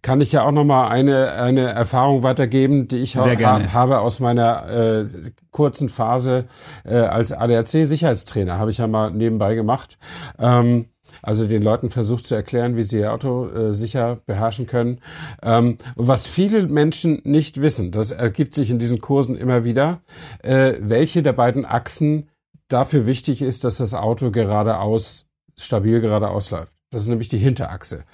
[0.04, 4.20] kann ich ja auch noch mal eine eine Erfahrung weitergeben, die ich ha habe aus
[4.20, 5.06] meiner äh,
[5.50, 6.44] kurzen Phase
[6.84, 9.98] äh, als ADAC Sicherheitstrainer habe ich ja mal nebenbei gemacht.
[10.38, 10.90] Ähm,
[11.22, 15.00] also den Leuten versucht zu erklären, wie sie ihr Auto äh, sicher beherrschen können.
[15.42, 20.02] Ähm, und was viele Menschen nicht wissen, das ergibt sich in diesen Kursen immer wieder,
[20.42, 22.28] äh, welche der beiden Achsen
[22.68, 25.24] dafür wichtig ist, dass das Auto geradeaus
[25.56, 26.73] stabil geradeaus läuft.
[26.94, 28.04] Das ist nämlich die Hinterachse.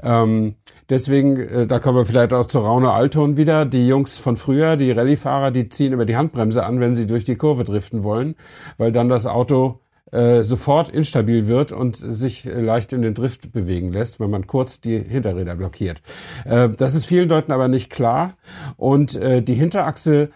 [0.00, 0.54] Ähm,
[0.88, 3.64] deswegen, äh, da kommen wir vielleicht auch zu Raune Alton wieder.
[3.64, 7.24] Die Jungs von früher, die Rallyefahrer, die ziehen über die Handbremse an, wenn sie durch
[7.24, 8.36] die Kurve driften wollen,
[8.76, 13.92] weil dann das Auto äh, sofort instabil wird und sich leicht in den Drift bewegen
[13.92, 16.00] lässt, wenn man kurz die Hinterräder blockiert.
[16.46, 18.38] Äh, das ist vielen Leuten aber nicht klar
[18.76, 20.30] und äh, die Hinterachse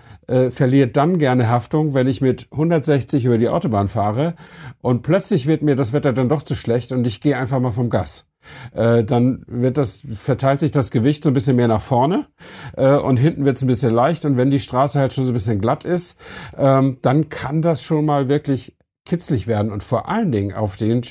[0.50, 4.34] verliert dann gerne Haftung, wenn ich mit 160 über die Autobahn fahre
[4.80, 7.72] und plötzlich wird mir das Wetter dann doch zu schlecht und ich gehe einfach mal
[7.72, 8.28] vom Gas
[8.72, 12.26] dann wird das, verteilt sich das Gewicht so ein bisschen mehr nach vorne
[12.76, 15.34] und hinten wird es ein bisschen leicht und wenn die Straße halt schon so ein
[15.34, 16.18] bisschen glatt ist,
[16.56, 21.02] ähm, dann kann das schon mal wirklich kitzlig werden und vor allen Dingen auf den,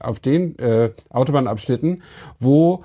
[0.00, 2.02] auf den äh, Autobahnabschnitten,
[2.38, 2.84] wo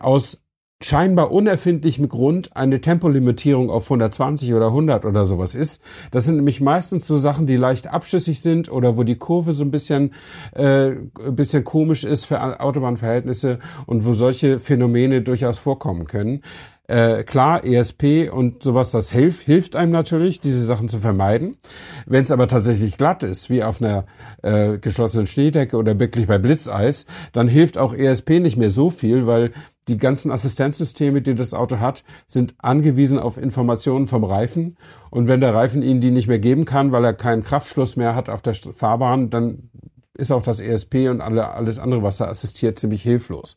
[0.00, 0.44] aus
[0.84, 5.82] scheinbar unerfindlichem Grund eine Tempolimitierung auf 120 oder 100 oder sowas ist.
[6.10, 9.64] Das sind nämlich meistens so Sachen, die leicht abschüssig sind oder wo die Kurve so
[9.64, 10.12] ein bisschen,
[10.52, 16.42] äh, ein bisschen komisch ist für Autobahnverhältnisse und wo solche Phänomene durchaus vorkommen können.
[16.86, 21.56] Äh, klar, ESP und sowas, das hilft, hilft einem natürlich, diese Sachen zu vermeiden.
[22.04, 24.04] Wenn es aber tatsächlich glatt ist, wie auf einer
[24.42, 29.26] äh, geschlossenen Schneedecke oder wirklich bei Blitzeis, dann hilft auch ESP nicht mehr so viel,
[29.26, 29.52] weil
[29.88, 34.76] die ganzen Assistenzsysteme, die das Auto hat, sind angewiesen auf Informationen vom Reifen.
[35.10, 38.14] Und wenn der Reifen ihnen die nicht mehr geben kann, weil er keinen Kraftschluss mehr
[38.14, 39.70] hat auf der Fahrbahn, dann
[40.16, 43.56] ist auch das ESP und alle, alles andere, was da assistiert, ziemlich hilflos.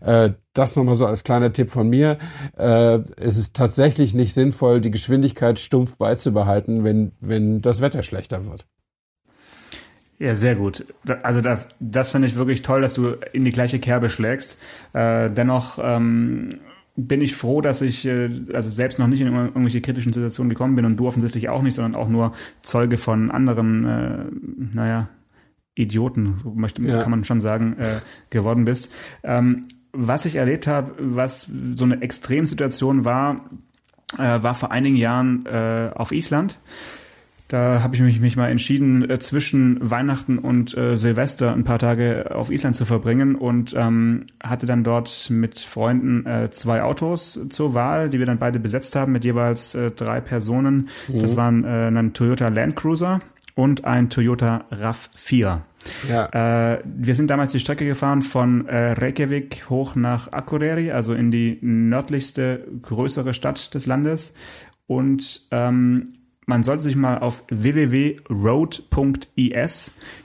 [0.00, 2.18] Äh, das nochmal so als kleiner Tipp von mir.
[2.56, 8.46] Äh, es ist tatsächlich nicht sinnvoll, die Geschwindigkeit stumpf beizubehalten, wenn, wenn das Wetter schlechter
[8.46, 8.66] wird.
[10.18, 10.84] Ja, sehr gut.
[11.22, 14.58] Also da, das finde ich wirklich toll, dass du in die gleiche Kerbe schlägst.
[14.92, 16.58] Äh, dennoch ähm,
[16.96, 20.74] bin ich froh, dass ich äh, also selbst noch nicht in irgendwelche kritischen Situationen gekommen
[20.74, 25.08] bin und du offensichtlich auch nicht, sondern auch nur Zeuge von anderen, äh, naja,
[25.78, 27.00] Idioten, möchte, ja.
[27.00, 28.92] kann man schon sagen, äh, geworden bist.
[29.22, 33.48] Ähm, was ich erlebt habe, was so eine Extremsituation war,
[34.16, 36.58] äh, war vor einigen Jahren äh, auf Island.
[37.48, 41.78] Da habe ich mich, mich mal entschieden, äh, zwischen Weihnachten und äh, Silvester ein paar
[41.78, 47.48] Tage auf Island zu verbringen und ähm, hatte dann dort mit Freunden äh, zwei Autos
[47.48, 50.90] zur Wahl, die wir dann beide besetzt haben mit jeweils äh, drei Personen.
[51.08, 51.20] Mhm.
[51.20, 53.20] Das waren äh, ein Toyota Land Cruiser
[53.58, 55.62] und ein Toyota RAV4.
[56.08, 56.74] Ja.
[56.74, 61.32] Äh, wir sind damals die Strecke gefahren von äh, Reykjavik hoch nach Akureyri, also in
[61.32, 64.34] die nördlichste größere Stadt des Landes.
[64.86, 66.10] Und ähm,
[66.46, 68.20] man sollte sich mal auf www.road.is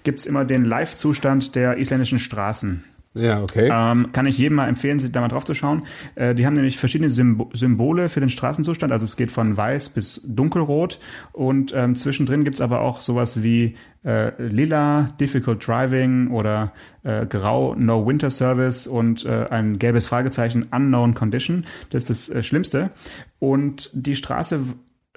[0.03, 2.83] gibt's immer den Live-Zustand der isländischen Straßen.
[3.15, 3.69] Ja, okay.
[3.71, 5.85] Ähm, kann ich jedem mal empfehlen, sich da mal drauf zu schauen.
[6.15, 8.91] Äh, die haben nämlich verschiedene Symb Symbole für den Straßenzustand.
[8.91, 10.99] Also es geht von weiß bis dunkelrot.
[11.31, 16.73] Und ähm, zwischendrin gibt's aber auch sowas wie äh, lila, difficult driving oder
[17.03, 21.65] äh, grau, no winter service und äh, ein gelbes Fragezeichen, unknown condition.
[21.91, 22.89] Das ist das äh, Schlimmste.
[23.37, 24.59] Und die Straße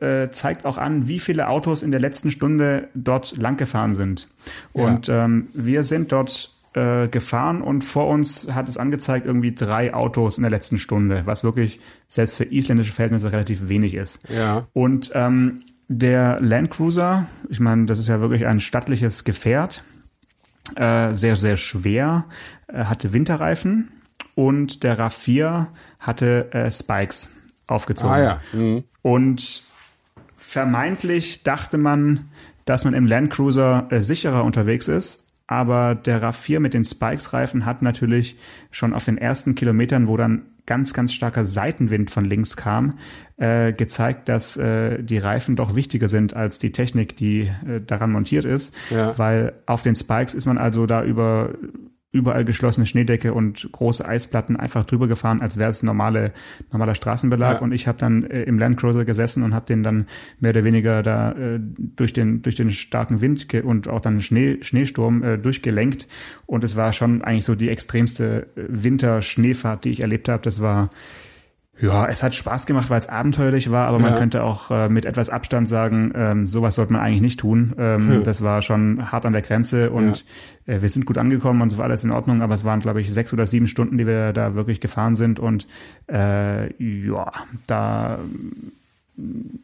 [0.00, 4.28] äh, zeigt auch an, wie viele Autos in der letzten Stunde dort langgefahren sind.
[4.74, 5.24] Und ja.
[5.24, 10.36] ähm, wir sind dort äh, gefahren und vor uns hat es angezeigt irgendwie drei Autos
[10.36, 14.28] in der letzten Stunde, was wirklich selbst für isländische Verhältnisse relativ wenig ist.
[14.28, 14.66] Ja.
[14.74, 19.84] Und ähm, der Land Cruiser, ich meine, das ist ja wirklich ein stattliches Gefährt,
[20.74, 22.26] äh, sehr, sehr schwer,
[22.68, 23.88] äh, hatte Winterreifen
[24.34, 27.30] und der RAV4 hatte äh, Spikes
[27.66, 28.14] aufgezogen.
[28.14, 28.38] Ah, ja.
[28.52, 28.84] Mhm.
[29.00, 29.62] Und
[30.36, 32.28] vermeintlich dachte man,
[32.66, 37.64] dass man im Land Cruiser äh, sicherer unterwegs ist, aber der RAV4 mit den Spikes-Reifen
[37.64, 38.36] hat natürlich
[38.70, 42.98] schon auf den ersten Kilometern, wo dann ganz, ganz starker Seitenwind von links kam,
[43.36, 48.10] äh, gezeigt, dass äh, die Reifen doch wichtiger sind als die Technik, die äh, daran
[48.10, 48.74] montiert ist.
[48.90, 49.16] Ja.
[49.16, 51.50] Weil auf den Spikes ist man also da über
[52.16, 56.32] überall geschlossene Schneedecke und große Eisplatten einfach drüber gefahren, als wäre es normale
[56.72, 57.56] normaler Straßenbelag.
[57.56, 57.60] Ja.
[57.60, 60.06] Und ich habe dann äh, im Landcruiser gesessen und habe den dann
[60.40, 64.58] mehr oder weniger da äh, durch den durch den starken Wind und auch dann Schnee,
[64.62, 66.08] Schneesturm äh, durchgelenkt.
[66.46, 70.42] Und es war schon eigentlich so die extremste äh, Winter-Schneefahrt, die ich erlebt habe.
[70.42, 70.90] Das war
[71.78, 74.10] ja, es hat Spaß gemacht, weil es abenteuerlich war, aber ja.
[74.10, 77.74] man könnte auch äh, mit etwas Abstand sagen, ähm, sowas sollte man eigentlich nicht tun.
[77.78, 78.22] Ähm, hm.
[78.22, 80.24] Das war schon hart an der Grenze und
[80.66, 80.74] ja.
[80.74, 83.00] äh, wir sind gut angekommen und es war alles in Ordnung, aber es waren, glaube
[83.00, 85.66] ich, sechs oder sieben Stunden, die wir da wirklich gefahren sind und
[86.10, 87.32] äh, ja,
[87.66, 88.18] da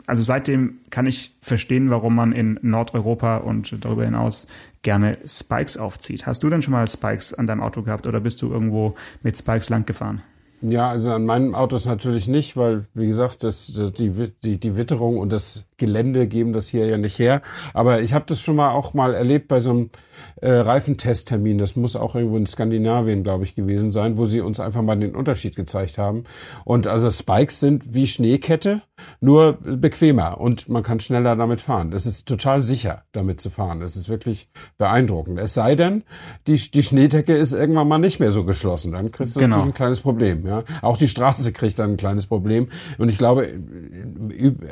[0.07, 4.47] also seitdem kann ich verstehen, warum man in Nordeuropa und darüber hinaus
[4.81, 6.27] gerne Spikes aufzieht.
[6.27, 9.37] Hast du denn schon mal Spikes an deinem Auto gehabt oder bist du irgendwo mit
[9.37, 10.23] Spikes lang gefahren?
[10.65, 15.19] Ja, also an meinem Autos natürlich nicht, weil, wie gesagt, das, die, die, die Witterung
[15.19, 17.43] und das Gelände geben das hier ja nicht her.
[17.75, 19.91] Aber ich habe das schon mal auch mal erlebt bei so einem
[20.37, 21.59] äh, Reifentesttermin.
[21.59, 24.97] Das muss auch irgendwo in Skandinavien, glaube ich, gewesen sein, wo sie uns einfach mal
[24.97, 26.25] den Unterschied gezeigt haben.
[26.65, 28.83] Und also Spikes sind wie Schneekette,
[29.21, 31.93] nur bequemer und man kann schneller damit fahren.
[31.93, 33.83] Es ist total sicher, damit zu fahren.
[33.83, 35.39] Es ist wirklich beeindruckend.
[35.39, 36.05] Es sei denn,
[36.47, 38.93] die, die Schneedecke ist irgendwann mal nicht mehr so geschlossen.
[38.93, 39.57] Dann kriegst du genau.
[39.57, 40.47] natürlich ein kleines Problem.
[40.47, 40.65] Ja?
[40.83, 42.69] Auch die Straße kriegt dann ein kleines Problem.
[42.99, 43.53] Und ich glaube,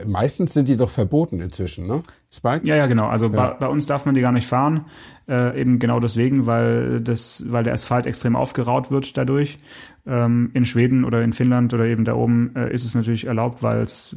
[0.06, 2.02] meistens sind die doch verboten inzwischen, ne?
[2.32, 2.68] Spikes?
[2.68, 3.08] Ja, ja, genau.
[3.08, 3.32] Also ja.
[3.32, 4.86] Bei, bei, uns darf man die gar nicht fahren,
[5.28, 9.58] äh, eben genau deswegen, weil das, weil der Asphalt extrem aufgeraut wird dadurch.
[10.06, 13.62] Ähm, in Schweden oder in Finnland oder eben da oben äh, ist es natürlich erlaubt,
[13.62, 14.16] weil es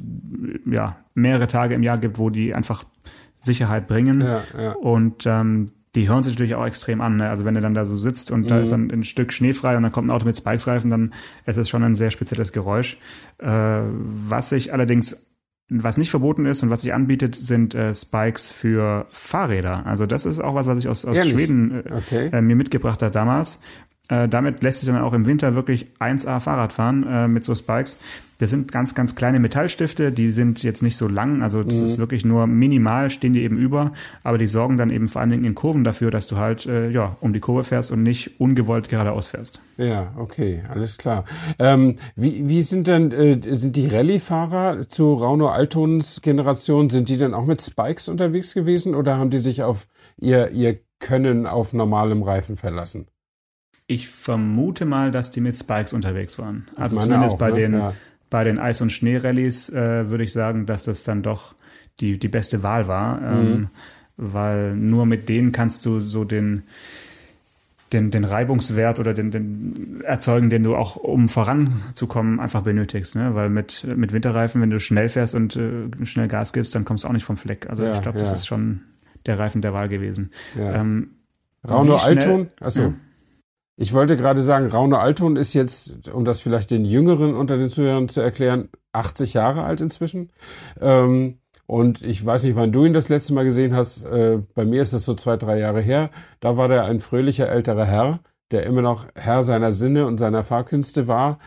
[0.65, 2.83] ja mehrere Tage im Jahr gibt, wo die einfach
[3.41, 4.21] Sicherheit bringen.
[4.21, 4.71] Ja, ja.
[4.73, 7.17] Und ähm, die hören sich natürlich auch extrem an.
[7.17, 7.29] Ne?
[7.29, 8.47] Also wenn du dann da so sitzt und mhm.
[8.47, 11.13] da ist dann ein Stück schneefrei und dann kommt ein Auto mit Spikes-Reifen, dann
[11.45, 12.97] ist es schon ein sehr spezielles Geräusch.
[13.39, 15.25] Äh, was ich allerdings
[15.69, 19.85] was nicht verboten ist und was sich anbietet, sind äh, Spikes für Fahrräder.
[19.85, 22.29] Also das ist auch was, was ich aus, aus Schweden äh, okay.
[22.31, 23.59] äh, mir mitgebracht hat damals.
[24.09, 27.55] Äh, damit lässt sich dann auch im Winter wirklich 1A Fahrrad fahren äh, mit so
[27.55, 27.99] Spikes.
[28.39, 31.85] Das sind ganz, ganz kleine Metallstifte, die sind jetzt nicht so lang, also das mhm.
[31.85, 35.29] ist wirklich nur minimal, stehen die eben über, aber die sorgen dann eben vor allen
[35.29, 38.41] Dingen in Kurven dafür, dass du halt äh, ja um die Kurve fährst und nicht
[38.41, 39.61] ungewollt geradeaus fährst.
[39.77, 41.23] Ja, okay, alles klar.
[41.57, 47.17] Ähm, wie, wie sind denn äh, sind die Rallye-Fahrer zu Rauno Altons Generation, sind die
[47.17, 49.87] dann auch mit Spikes unterwegs gewesen oder haben die sich auf
[50.17, 53.07] ihr, ihr Können auf normalem Reifen verlassen?
[53.87, 56.67] Ich vermute mal, dass die mit Spikes unterwegs waren.
[56.75, 57.55] Also zumindest auch, bei, ne?
[57.55, 57.93] den, ja.
[58.29, 61.53] bei den Eis- und Schneerallies äh, würde ich sagen, dass das dann doch
[61.99, 63.19] die, die beste Wahl war.
[63.19, 63.51] Mhm.
[63.51, 63.67] Ähm,
[64.15, 66.63] weil nur mit denen kannst du so den,
[67.93, 73.15] den, den Reibungswert oder den, den erzeugen, den du auch, um voranzukommen, einfach benötigst.
[73.15, 73.35] Ne?
[73.35, 77.03] Weil mit, mit Winterreifen, wenn du schnell fährst und äh, schnell Gas gibst, dann kommst
[77.03, 77.69] du auch nicht vom Fleck.
[77.69, 78.35] Also ja, ich glaube, das ja.
[78.35, 78.81] ist schon
[79.25, 80.31] der Reifen der Wahl gewesen.
[80.57, 80.75] Ja.
[80.75, 81.11] Ähm,
[81.67, 82.93] Rauno Alton, also
[83.75, 87.69] ich wollte gerade sagen, Raune Alton ist jetzt, um das vielleicht den Jüngeren unter den
[87.69, 90.31] Zuhörern zu erklären, 80 Jahre alt inzwischen.
[90.79, 94.03] Ähm, und ich weiß nicht, wann du ihn das letzte Mal gesehen hast.
[94.03, 96.11] Äh, bei mir ist es so zwei, drei Jahre her.
[96.39, 98.19] Da war der ein fröhlicher älterer Herr,
[98.51, 101.39] der immer noch Herr seiner Sinne und seiner Fahrkünste war.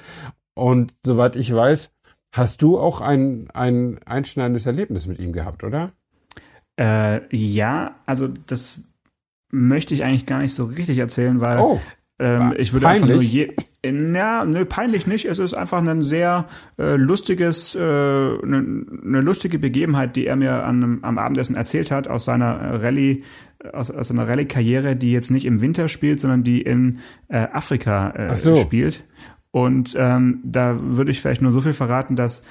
[0.54, 1.90] Und soweit ich weiß,
[2.32, 5.92] hast du auch ein, ein einschneidendes Erlebnis mit ihm gehabt, oder?
[6.78, 8.80] Äh, ja, also das
[9.50, 11.80] möchte ich eigentlich gar nicht so richtig erzählen, weil Oh,
[12.18, 13.02] ähm, ich würde peinlich?
[13.02, 13.52] einfach nur je.
[13.84, 15.26] Ja, nö, peinlich nicht.
[15.26, 16.46] Es ist einfach ein sehr
[16.78, 22.08] äh, lustiges, äh, eine, eine lustige Begebenheit, die er mir an, am Abendessen erzählt hat
[22.08, 23.18] aus seiner äh, Rallye,
[23.72, 26.98] aus, aus einer Rallye-Karriere, die jetzt nicht im Winter spielt, sondern die in
[27.28, 28.56] äh, Afrika äh, so.
[28.56, 29.06] spielt.
[29.52, 32.42] Und ähm, da würde ich vielleicht nur so viel verraten, dass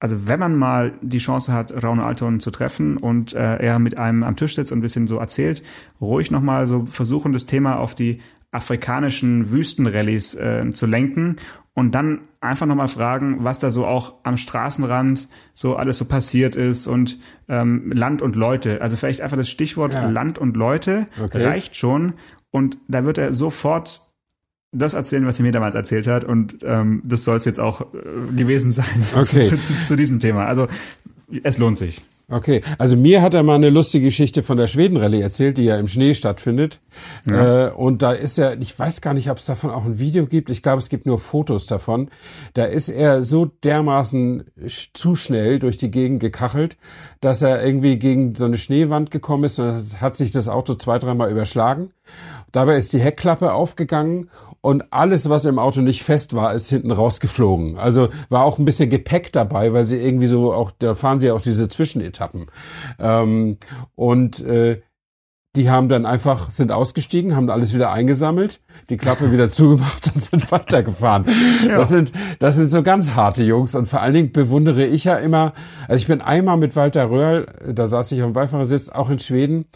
[0.00, 3.96] also wenn man mal die Chance hat, Raune Alton zu treffen und äh, er mit
[3.96, 5.62] einem am Tisch sitzt und ein bisschen so erzählt,
[5.98, 8.20] ruhig nochmal so versuchen, das Thema auf die
[8.54, 11.36] afrikanischen Wüstenrallyes äh, zu lenken
[11.74, 16.54] und dann einfach nochmal fragen, was da so auch am Straßenrand so alles so passiert
[16.56, 18.80] ist und ähm, Land und Leute.
[18.80, 20.08] Also vielleicht einfach das Stichwort Ja.
[20.08, 21.44] Land und Leute Okay.
[21.44, 22.12] reicht schon
[22.50, 24.02] und da wird er sofort
[24.70, 27.80] das erzählen, was er mir damals erzählt hat und ähm, das soll es jetzt auch
[27.94, 28.84] äh, gewesen sein
[29.16, 29.44] Okay.
[29.44, 30.46] zu, zu, zu diesem Thema.
[30.46, 30.68] Also
[31.42, 32.02] es lohnt sich.
[32.30, 35.76] Okay, also mir hat er mal eine lustige Geschichte von der Schwedenrallye erzählt, die ja
[35.76, 36.80] im Schnee stattfindet.
[37.26, 40.26] Äh, und da ist er, ich weiß gar nicht, ob es davon auch ein Video
[40.26, 40.48] gibt.
[40.48, 42.10] Ich glaube, es gibt nur Fotos davon.
[42.54, 44.44] Da ist er so dermaßen
[44.94, 46.78] zu schnell durch die Gegend gekachelt,
[47.20, 50.98] dass er irgendwie gegen so eine Schneewand gekommen ist und hat sich das Auto zwei,
[50.98, 51.90] dreimal überschlagen.
[52.52, 54.30] Dabei ist die Heckklappe aufgegangen
[54.64, 57.76] und alles, was im Auto nicht fest war, ist hinten rausgeflogen.
[57.76, 61.26] Also war auch ein bisschen Gepäck dabei, weil sie irgendwie so auch, da fahren sie
[61.26, 62.46] ja auch diese Zwischenetappen.
[62.98, 63.58] Ähm,
[63.94, 64.80] und äh,
[65.54, 70.24] die haben dann einfach, sind ausgestiegen, haben alles wieder eingesammelt, die Klappe wieder zugemacht und
[70.24, 71.26] sind weitergefahren.
[71.68, 75.16] Das sind, das sind so ganz harte Jungs und vor allen Dingen bewundere ich ja
[75.16, 75.52] immer,
[75.88, 79.18] also ich bin einmal mit Walter Röhrl, da saß ich auf dem Beifahrersitz, auch in
[79.18, 79.66] Schweden,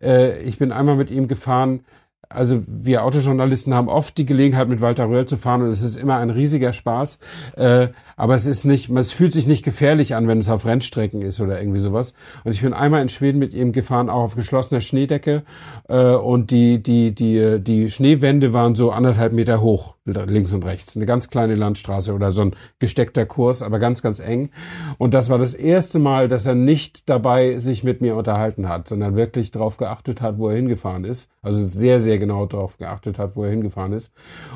[0.00, 1.80] äh, ich bin einmal mit ihm gefahren,
[2.28, 5.96] also wir Autojournalisten haben oft die Gelegenheit, mit Walter Röhrl zu fahren und es ist
[5.96, 7.18] immer ein riesiger Spaß.
[7.56, 11.22] Äh, aber es ist nicht, es fühlt sich nicht gefährlich an, wenn es auf Rennstrecken
[11.22, 12.14] ist oder irgendwie sowas.
[12.44, 15.42] Und ich bin einmal in Schweden mit ihm gefahren, auch auf geschlossener Schneedecke.
[15.88, 20.96] Äh, und die, die, die, die Schneewände waren so anderthalb Meter hoch, links und rechts.
[20.96, 24.50] Eine ganz kleine Landstraße oder so ein gesteckter Kurs, aber ganz, ganz eng.
[24.98, 28.88] Und das war das erste Mal, dass er nicht dabei sich mit mir unterhalten hat,
[28.88, 31.30] sondern wirklich darauf geachtet hat, wo er hingefahren ist.
[31.42, 34.12] Also sehr, sehr genau darauf geachtet hat, wo er hingefahren ist.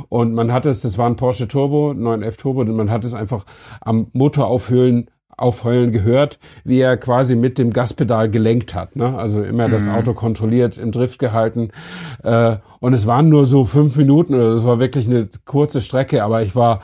[0.08, 3.14] Und man hat es, das war ein Porsche Turbo, 911 Turbo, und man hat es
[3.14, 3.44] einfach
[3.80, 8.96] am Motor aufhöhlen aufheulen gehört, wie er quasi mit dem Gaspedal gelenkt hat.
[8.96, 9.16] Ne?
[9.16, 11.70] Also immer das Auto kontrolliert, im Drift gehalten.
[12.22, 16.22] Äh, und es waren nur so fünf Minuten oder das war wirklich eine kurze Strecke,
[16.22, 16.80] aber ich war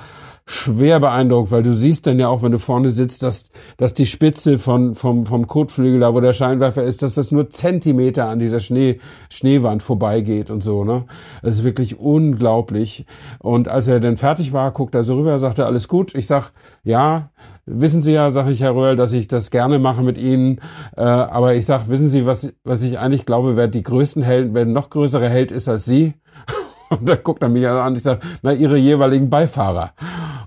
[0.51, 4.07] schwer beeindruckt, weil du siehst dann ja auch, wenn du vorne sitzt, dass, dass die
[4.07, 8.39] Spitze von, vom, vom Kotflügel, da wo der Scheinwerfer ist, dass das nur Zentimeter an
[8.39, 11.05] dieser Schnee, Schneewand vorbeigeht und so, ne?
[11.43, 13.05] Das ist wirklich unglaublich.
[13.41, 16.15] Und als er dann fertig war, guckt er so rüber, sagt er, alles gut.
[16.15, 17.29] Ich sag, ja,
[17.67, 20.61] wissen Sie ja, sage ich, Herr Röhrl, dass ich das gerne mache mit Ihnen.
[20.97, 24.55] Äh, aber ich sag, wissen Sie, was, was ich eigentlich glaube, wer die größten Helden,
[24.55, 26.15] wer noch größere Held ist als Sie?
[26.89, 29.93] Und da guckt er mich an, ich sag, na, Ihre jeweiligen Beifahrer.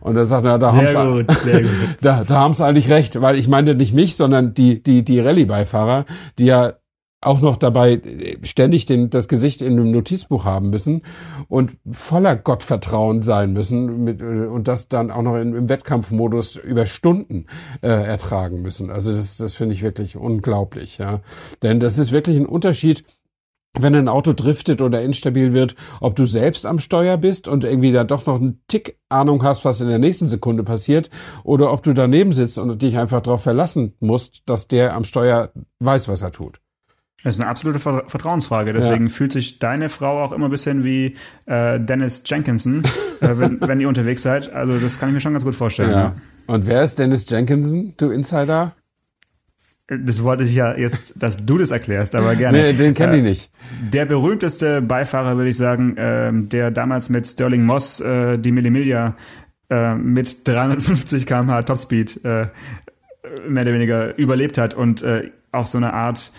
[0.01, 1.71] Und er sagt, na, da Sehr haben gut, sehr gut.
[2.01, 5.19] da, da haben sie eigentlich recht, weil ich meinte nicht mich, sondern die, die, die
[5.19, 6.05] Rallye-Beifahrer,
[6.37, 6.73] die ja
[7.21, 11.03] auch noch dabei äh, ständig den, das Gesicht in einem Notizbuch haben müssen
[11.47, 16.55] und voller Gottvertrauen sein müssen mit, äh, und das dann auch noch in, im Wettkampfmodus
[16.55, 17.45] über Stunden
[17.81, 18.89] äh, ertragen müssen.
[18.89, 21.21] Also das, das finde ich wirklich unglaublich, ja.
[21.61, 23.03] Denn das ist wirklich ein Unterschied,
[23.79, 27.91] wenn ein Auto driftet oder instabil wird, ob du selbst am Steuer bist und irgendwie
[27.91, 31.09] da doch noch einen Tick Ahnung hast, was in der nächsten Sekunde passiert,
[31.43, 35.51] oder ob du daneben sitzt und dich einfach darauf verlassen musst, dass der am Steuer
[35.79, 36.59] weiß, was er tut.
[37.23, 38.73] Das ist eine absolute Ver Vertrauensfrage.
[38.73, 39.11] Deswegen Ja.
[39.13, 42.83] fühlt sich deine Frau auch immer ein bisschen wie äh, Dennis Jenkinson,
[43.21, 44.51] äh, wenn, wenn ihr unterwegs seid.
[44.51, 45.91] Also das kann ich mir schon ganz gut vorstellen.
[45.91, 46.15] Ja.
[46.47, 48.73] Und wer ist Dennis Jenkinson, du Insider?
[49.99, 52.61] Das wollte ich ja jetzt, dass du das erklärst, aber gerne.
[52.61, 53.51] Nee, den kenne Äh, ich nicht.
[53.91, 59.15] Der berühmteste Beifahrer, würde ich sagen, ähm, der damals mit Sterling Moss äh, die Millimilia
[59.69, 62.47] äh, mit 350 km/h Topspeed äh,
[63.47, 66.31] mehr oder weniger überlebt hat und äh, auf so eine Art,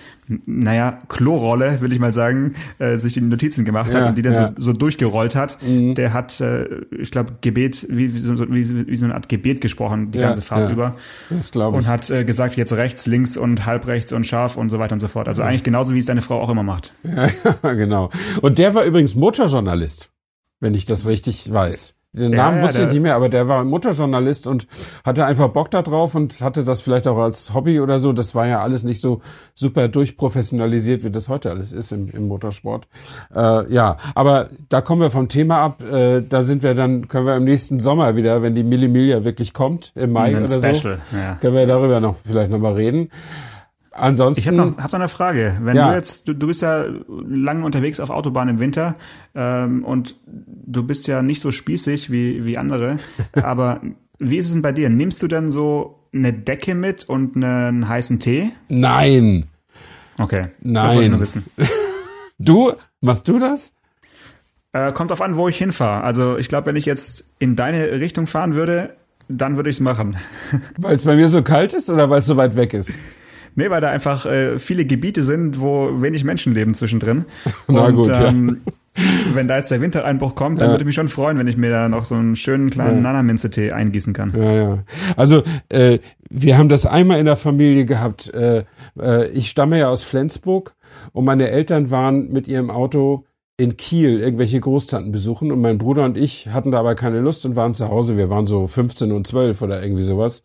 [0.47, 4.23] naja, Klorolle, will ich mal sagen, äh, sich die Notizen gemacht Ja, hat und die
[4.23, 4.51] dann ja.
[4.51, 4.55] Mhm.
[4.57, 5.59] so, so durchgerollt hat.
[5.63, 9.61] Der hat, äh, ich glaube, Gebet, wie, wie, so, wie, wie so eine Art Gebet
[9.61, 10.93] gesprochen, die Ja, ganze Fahrt über.
[11.31, 11.85] Das glaube ich.
[11.85, 14.95] Und hat äh, gesagt, jetzt rechts, links und halb rechts und scharf und so weiter
[14.95, 15.29] und so fort.
[15.29, 16.95] Also eigentlich genauso, wie es deine Frau auch immer macht.
[17.03, 17.29] Ja,
[17.63, 18.11] ja, genau.
[18.41, 20.11] Und der war übrigens Motorjournalist,
[20.61, 21.95] wenn ich das richtig weiß.
[22.15, 24.67] Den Namen ja, wusste ich nicht mehr, aber der war Motorjournalist und
[25.03, 28.13] hatte einfach Bock da drauf und hatte das vielleicht auch als Hobby oder so.
[28.13, 29.23] Das war ja alles nicht so
[29.55, 32.87] super durchprofessionalisiert, wie das heute alles ist im, im Motorsport.
[33.35, 35.83] Äh, ja, aber da kommen wir vom Thema ab.
[35.83, 39.55] Äh, da sind wir dann, können wir im nächsten Sommer wieder, wenn die Millimilia wirklich
[39.55, 41.37] kommt, im Mai oder Special, so, ja.
[41.41, 43.09] können wir darüber noch vielleicht nochmal reden.
[43.93, 44.41] Ansonsten.
[44.41, 45.57] Ich habe noch, hab noch eine Frage.
[45.61, 45.91] Wenn ja.
[45.91, 48.97] du jetzt, du, du bist ja lange unterwegs auf Autobahn im Winter
[49.35, 52.99] ähm, und du bist ja nicht so spießig wie, wie andere,
[53.35, 53.81] aber
[54.19, 54.89] wie ist es denn bei dir?
[54.89, 58.53] Nimmst du denn so eine Decke mit und einen heißen Tee?
[58.69, 59.49] Nein.
[60.19, 60.49] Okay.
[60.61, 60.75] Nein.
[60.75, 61.45] Das wollte ich nur wissen.
[62.39, 63.73] Du, machst du das?
[64.73, 66.03] Äh, kommt auf an, wo ich hinfahre.
[66.03, 68.97] Also ich glaube, wenn ich jetzt in deine Richtung fahren würde,
[69.29, 70.17] dann würde ich es machen.
[70.77, 72.99] Weil es bei mir so kalt ist oder weil es so weit weg ist?
[73.55, 77.25] Nee, weil da einfach äh, viele Gebiete sind, wo wenig Menschen leben zwischendrin.
[77.69, 78.73] Na Und, gut, ähm, ja.
[79.33, 80.73] Wenn da jetzt der Wintereinbruch kommt, dann ja.
[80.75, 83.03] würde ich mich schon freuen, wenn ich mir da noch so einen schönen kleinen ja.
[83.03, 84.35] Nanaminze-Tee eingießen kann.
[84.37, 84.85] Ja, ja.
[85.17, 85.99] Also äh,
[86.29, 88.33] wir haben das einmal in der Familie gehabt.
[88.35, 88.65] Äh,
[89.01, 90.75] äh, ich stamme ja aus Flensburg
[91.13, 93.25] und meine Eltern waren mit ihrem Auto
[93.57, 97.47] in Kiel irgendwelche Großtanten besuchen und mein Bruder und ich hatten da aber keine Lust
[97.47, 98.19] und waren zu Hause.
[98.19, 100.45] Wir waren so 15 und 12 oder irgendwie sowas.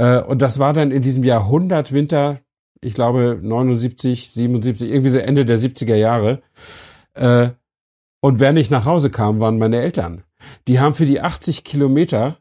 [0.00, 2.40] Äh, und das war dann in diesem Jahrhundertwinter,
[2.80, 6.40] ich glaube 79, 77, irgendwie so Ende der 70er Jahre.
[7.12, 7.50] Äh,
[8.22, 10.24] und wer nicht nach Hause kam, waren meine Eltern.
[10.68, 12.38] Die haben für die 80 Kilometer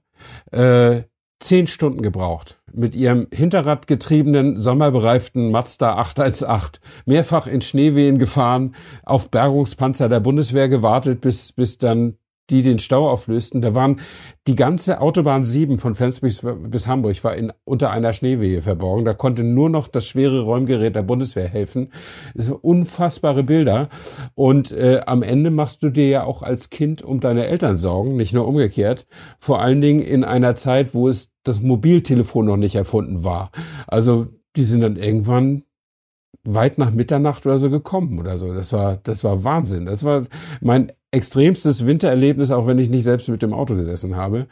[0.51, 1.03] äh,
[1.41, 10.07] zehn Stunden gebraucht mit ihrem hinterradgetriebenen, sommerbereiften Mazda 818 mehrfach in Schneewehen gefahren, auf Bergungspanzer
[10.07, 12.17] der Bundeswehr gewartet, bis, bis dann
[12.49, 13.61] die den Stau auflösten.
[13.61, 13.99] Da waren
[14.47, 19.05] die ganze Autobahn 7 von Flensburg bis Hamburg war in, unter einer Schneewehe verborgen.
[19.05, 21.91] Da konnte nur noch das schwere Räumgerät der Bundeswehr helfen.
[22.35, 23.89] Das sind unfassbare Bilder.
[24.35, 28.15] Und äh, am Ende machst du dir ja auch als Kind um deine Eltern Sorgen,
[28.15, 29.05] nicht nur umgekehrt.
[29.39, 33.51] Vor allen Dingen in einer Zeit, wo es das Mobiltelefon noch nicht erfunden war.
[33.87, 35.63] Also die sind dann irgendwann
[36.43, 38.53] weit nach Mitternacht oder so gekommen oder so.
[38.53, 39.85] Das war, das war Wahnsinn.
[39.85, 40.25] Das war
[40.61, 44.45] mein extremstes Wintererlebnis, auch wenn ich nicht selbst mit dem Auto gesessen habe.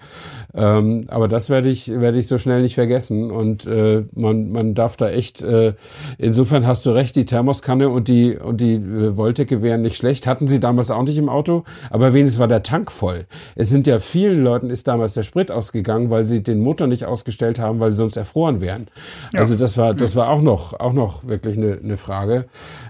[0.55, 3.29] Ähm, aber das werde ich, werde ich so schnell nicht vergessen.
[3.29, 5.73] Und äh, man, man darf da echt, äh,
[6.17, 10.25] insofern hast du recht, die Thermoskanne und die, und die äh, Wolldecke wären nicht schlecht.
[10.25, 13.27] Hatten sie damals auch nicht im Auto, aber wenigstens war der Tank voll.
[13.55, 17.05] Es sind ja vielen Leuten ist damals der Sprit ausgegangen, weil sie den Motor nicht
[17.05, 18.87] ausgestellt haben, weil sie sonst erfroren wären.
[19.31, 19.41] Ja.
[19.41, 22.45] Also das war, das war auch noch, auch noch wirklich eine, eine Frage.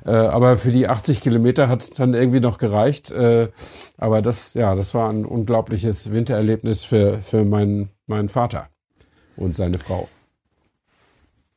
[0.05, 3.11] Äh, aber für die 80 Kilometer hat es dann irgendwie noch gereicht.
[3.11, 3.49] Äh,
[3.97, 8.70] aber das, ja, das war ein unglaubliches Wintererlebnis für, für meinen, meinen Vater
[9.36, 10.08] und seine Frau.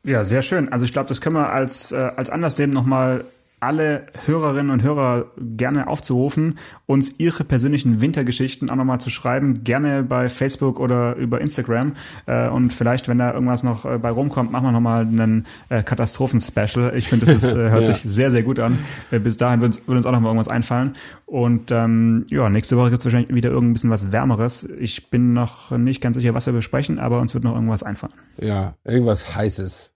[0.04, 0.72] Ja, sehr schön.
[0.72, 3.24] Also ich glaube, das können wir als, äh, als Anlass nehmen, nochmal
[3.60, 10.02] alle Hörerinnen und Hörer gerne aufzurufen, uns ihre persönlichen Wintergeschichten auch nochmal zu schreiben, gerne
[10.02, 11.94] bei Facebook oder über Instagram.
[12.26, 15.82] Äh, und vielleicht, wenn da irgendwas noch äh, bei rumkommt, machen wir nochmal einen äh,
[15.82, 16.96] Katastrophen-Special.
[16.96, 17.94] Ich finde, das ist, hört ja.
[17.94, 18.78] sich sehr, sehr gut an.
[19.10, 20.94] Bis dahin wird uns, wird uns auch nochmal irgendwas einfallen.
[21.26, 24.64] Und ähm, ja, nächste Woche gibt es wahrscheinlich wieder irgend ein bisschen was Wärmeres.
[24.78, 28.14] Ich bin noch nicht ganz sicher, was wir besprechen, aber uns wird noch irgendwas einfallen.
[28.38, 29.94] Ja, irgendwas Heißes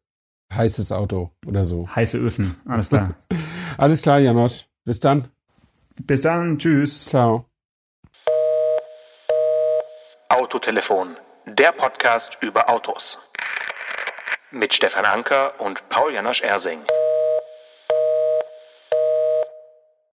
[0.52, 1.88] heißes Auto oder so.
[1.94, 3.14] Heiße Öfen, alles klar.
[3.78, 4.66] alles klar, Janosch.
[4.84, 5.28] Bis dann.
[5.96, 7.06] Bis dann, tschüss.
[7.06, 7.46] Ciao.
[10.28, 11.16] Autotelefon,
[11.46, 13.18] der Podcast über Autos.
[14.50, 16.80] Mit Stefan Anker und Paul Janosch Ersing.